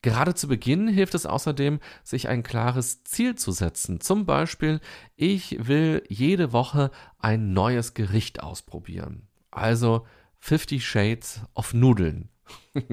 Gerade 0.03 0.35
zu 0.35 0.47
Beginn 0.47 0.87
hilft 0.87 1.15
es 1.15 1.27
außerdem, 1.27 1.81
sich 2.05 2.29
ein 2.29 2.45
klares 2.45 3.03
Ziel 3.03 3.35
zu 3.35 3.51
setzen. 3.51 4.01
Zum 4.01 4.27
Beispiel, 4.27 4.81
ich 5.17 5.67
will 5.67 6.05
jede 6.09 6.53
Woche 6.53 6.91
ein 7.19 7.53
neues 7.53 7.95
Gericht 7.95 8.43
ausprobieren. 8.43 9.27
Also 9.51 10.07
50 10.39 10.87
Shades 10.87 11.41
of 11.55 11.75
Nudeln. 11.75 12.29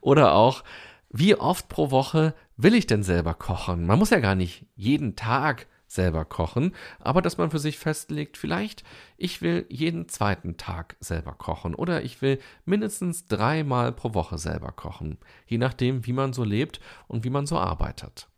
Oder 0.00 0.34
auch, 0.34 0.64
wie 1.10 1.34
oft 1.34 1.68
pro 1.68 1.90
Woche 1.90 2.34
will 2.56 2.74
ich 2.74 2.86
denn 2.86 3.02
selber 3.02 3.34
kochen? 3.34 3.84
Man 3.84 3.98
muss 3.98 4.10
ja 4.10 4.20
gar 4.20 4.34
nicht 4.34 4.66
jeden 4.74 5.16
Tag 5.16 5.66
selber 5.94 6.24
kochen, 6.24 6.74
aber 6.98 7.22
dass 7.22 7.38
man 7.38 7.50
für 7.50 7.58
sich 7.58 7.78
festlegt, 7.78 8.36
vielleicht 8.36 8.84
ich 9.16 9.42
will 9.42 9.66
jeden 9.68 10.08
zweiten 10.08 10.56
Tag 10.56 10.96
selber 11.00 11.32
kochen 11.32 11.74
oder 11.74 12.02
ich 12.02 12.22
will 12.22 12.38
mindestens 12.64 13.26
dreimal 13.26 13.92
pro 13.92 14.14
Woche 14.14 14.38
selber 14.38 14.72
kochen, 14.72 15.18
je 15.46 15.58
nachdem, 15.58 16.06
wie 16.06 16.12
man 16.12 16.32
so 16.32 16.44
lebt 16.44 16.80
und 17.08 17.24
wie 17.24 17.30
man 17.30 17.46
so 17.46 17.58
arbeitet. 17.58 18.28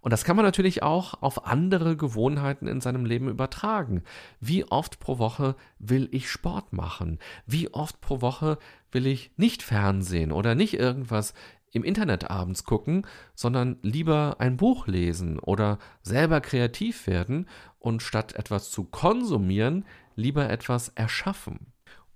Und 0.00 0.12
das 0.12 0.24
kann 0.24 0.36
man 0.36 0.44
natürlich 0.44 0.82
auch 0.82 1.20
auf 1.22 1.46
andere 1.46 1.96
Gewohnheiten 1.96 2.66
in 2.66 2.80
seinem 2.80 3.04
Leben 3.04 3.28
übertragen. 3.28 4.02
Wie 4.40 4.64
oft 4.64 4.98
pro 4.98 5.18
Woche 5.18 5.56
will 5.78 6.08
ich 6.10 6.30
Sport 6.30 6.72
machen? 6.72 7.18
Wie 7.46 7.72
oft 7.74 8.00
pro 8.00 8.22
Woche 8.22 8.58
will 8.92 9.06
ich 9.06 9.30
nicht 9.36 9.62
Fernsehen 9.62 10.32
oder 10.32 10.54
nicht 10.54 10.74
irgendwas 10.74 11.34
im 11.72 11.84
Internet 11.84 12.30
abends 12.30 12.64
gucken, 12.64 13.06
sondern 13.34 13.78
lieber 13.82 14.36
ein 14.38 14.56
Buch 14.56 14.86
lesen 14.86 15.38
oder 15.38 15.78
selber 16.02 16.40
kreativ 16.40 17.06
werden 17.06 17.48
und 17.78 18.02
statt 18.02 18.34
etwas 18.34 18.70
zu 18.70 18.84
konsumieren, 18.84 19.84
lieber 20.16 20.50
etwas 20.50 20.88
erschaffen. 20.90 21.72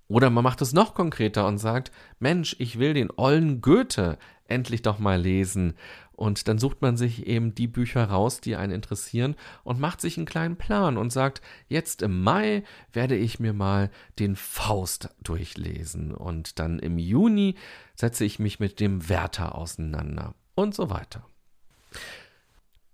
Oder 0.07 0.29
man 0.29 0.43
macht 0.43 0.61
es 0.61 0.73
noch 0.73 0.93
konkreter 0.93 1.47
und 1.47 1.57
sagt, 1.57 1.91
Mensch, 2.19 2.55
ich 2.59 2.77
will 2.77 2.93
den 2.93 3.09
ollen 3.15 3.61
Goethe 3.61 4.17
endlich 4.47 4.83
doch 4.83 4.99
mal 4.99 5.19
lesen. 5.19 5.73
Und 6.15 6.47
dann 6.47 6.57
sucht 6.57 6.81
man 6.81 6.97
sich 6.97 7.27
eben 7.27 7.55
die 7.55 7.67
Bücher 7.67 8.05
raus, 8.05 8.39
die 8.39 8.55
einen 8.55 8.71
interessieren 8.71 9.35
und 9.63 9.79
macht 9.79 10.01
sich 10.01 10.17
einen 10.17 10.25
kleinen 10.25 10.55
Plan 10.55 10.97
und 10.97 11.11
sagt, 11.11 11.41
jetzt 11.67 12.01
im 12.01 12.23
Mai 12.23 12.63
werde 12.93 13.15
ich 13.15 13.39
mir 13.39 13.53
mal 13.53 13.91
den 14.17 14.35
Faust 14.35 15.09
durchlesen 15.21 16.13
und 16.13 16.59
dann 16.59 16.79
im 16.79 16.97
Juni 16.97 17.55
setze 17.95 18.23
ich 18.23 18.39
mich 18.39 18.59
mit 18.59 18.79
dem 18.79 19.09
Werther 19.09 19.55
auseinander 19.55 20.35
und 20.55 20.73
so 20.73 20.89
weiter. 20.89 21.27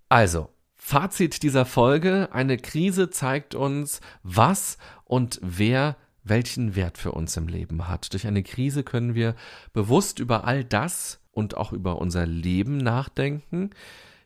Also, 0.08 0.50
Fazit 0.74 1.44
dieser 1.44 1.64
Folge, 1.64 2.28
eine 2.32 2.56
Krise 2.58 3.08
zeigt 3.08 3.54
uns, 3.54 4.00
was 4.24 4.78
und 5.04 5.38
wer 5.40 5.96
welchen 6.24 6.74
Wert 6.74 6.98
für 6.98 7.12
uns 7.12 7.36
im 7.36 7.48
Leben 7.48 7.88
hat. 7.88 8.12
Durch 8.12 8.26
eine 8.26 8.42
Krise 8.42 8.82
können 8.82 9.14
wir 9.14 9.34
bewusst 9.72 10.18
über 10.18 10.44
all 10.44 10.64
das 10.64 11.21
und 11.32 11.56
auch 11.56 11.72
über 11.72 11.98
unser 11.98 12.26
Leben 12.26 12.76
nachdenken. 12.76 13.70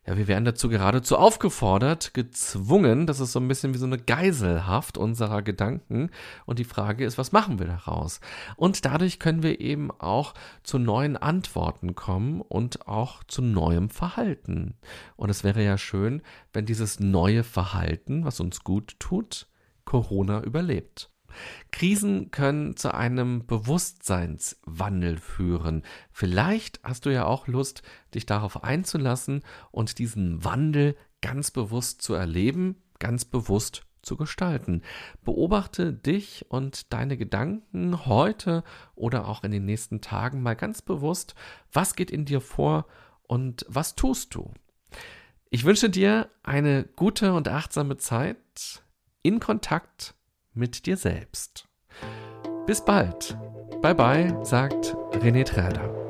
Ja, 0.07 0.17
wir 0.17 0.29
werden 0.29 0.45
dazu 0.45 0.69
geradezu 0.69 1.17
aufgefordert, 1.17 2.15
gezwungen. 2.15 3.09
Das 3.09 3.19
ist 3.19 3.33
so 3.33 3.41
ein 3.41 3.49
bisschen 3.49 3.75
wie 3.75 3.79
so 3.79 3.87
eine 3.87 3.99
Geiselhaft 3.99 4.99
unserer 4.99 5.43
Gedanken. 5.43 6.11
Und 6.45 6.61
die 6.61 6.65
Frage 6.65 7.05
ist, 7.05 7.19
was 7.19 7.33
machen 7.33 7.59
wir 7.59 7.67
daraus? 7.67 8.21
Und 8.55 8.85
dadurch 8.85 9.19
können 9.19 9.43
wir 9.43 9.61
eben 9.61 9.91
auch 9.91 10.35
zu 10.63 10.79
neuen 10.79 11.17
Antworten 11.17 11.97
kommen 11.97 12.41
und 12.41 12.87
auch 12.87 13.25
zu 13.25 13.43
neuem 13.43 13.91
Verhalten. 13.91 14.75
Und 15.17 15.29
es 15.29 15.43
wäre 15.43 15.65
ja 15.65 15.77
schön, 15.77 16.23
wenn 16.53 16.67
dieses 16.67 17.01
neue 17.01 17.43
Verhalten, 17.43 18.25
was 18.25 18.39
uns 18.39 18.63
gut 18.63 18.95
tut, 19.01 19.49
Corona 19.85 20.41
überlebt. 20.41 21.11
Krisen 21.73 22.31
können 22.31 22.77
zu 22.77 22.95
einem 22.95 23.47
Bewusstseinswandel 23.47 25.19
führen. 25.19 25.83
Vielleicht 26.11 26.81
hast 26.83 27.07
du 27.07 27.11
ja 27.11 27.25
auch 27.25 27.47
Lust, 27.47 27.83
dich 28.15 28.27
darauf 28.27 28.65
einzulassen 28.65 29.43
und 29.71 29.99
diesen 29.99 30.45
Wandel 30.45 30.97
ganz 31.21 31.51
bewusst 31.51 32.03
zu 32.03 32.15
erleben, 32.15 32.77
ganz 32.99 33.25
bewusst 33.25 33.83
zu 34.03 34.17
gestalten. 34.17 34.83
Beobachte 35.25 35.93
dich 35.93 36.47
und 36.49 36.93
deine 36.93 37.17
Gedanken 37.17 38.07
heute 38.07 38.63
oder 38.95 39.29
auch 39.29 39.45
in 39.45 39.51
den 39.51 39.65
nächsten 39.65 40.01
Tagen 40.01 40.43
mal 40.43 40.57
ganz 40.57 40.81
bewusst, 40.81 41.35
was 41.73 41.97
geht 41.97 42.11
in 42.11 42.25
dir 42.25 42.41
vor 42.41 42.87
und 43.25 43.67
was 43.69 43.97
tust 43.97 44.35
du. 44.35 44.53
Ich 45.51 45.65
wünsche 45.65 45.91
dir 45.91 46.31
eine 46.43 46.85
gute 46.85 47.35
und 47.35 47.49
achtsame 47.49 47.97
Zeit 47.97 48.83
in 49.23 49.41
Kontakt 49.41 50.15
mit 50.57 50.87
dir 50.87 50.97
selbst. 50.97 51.69
Bis 52.67 52.85
bald. 52.85 53.37
Bye 53.83 53.95
bye, 53.95 54.45
sagt 54.45 54.97
René 55.13 55.45
Träder. 55.45 56.06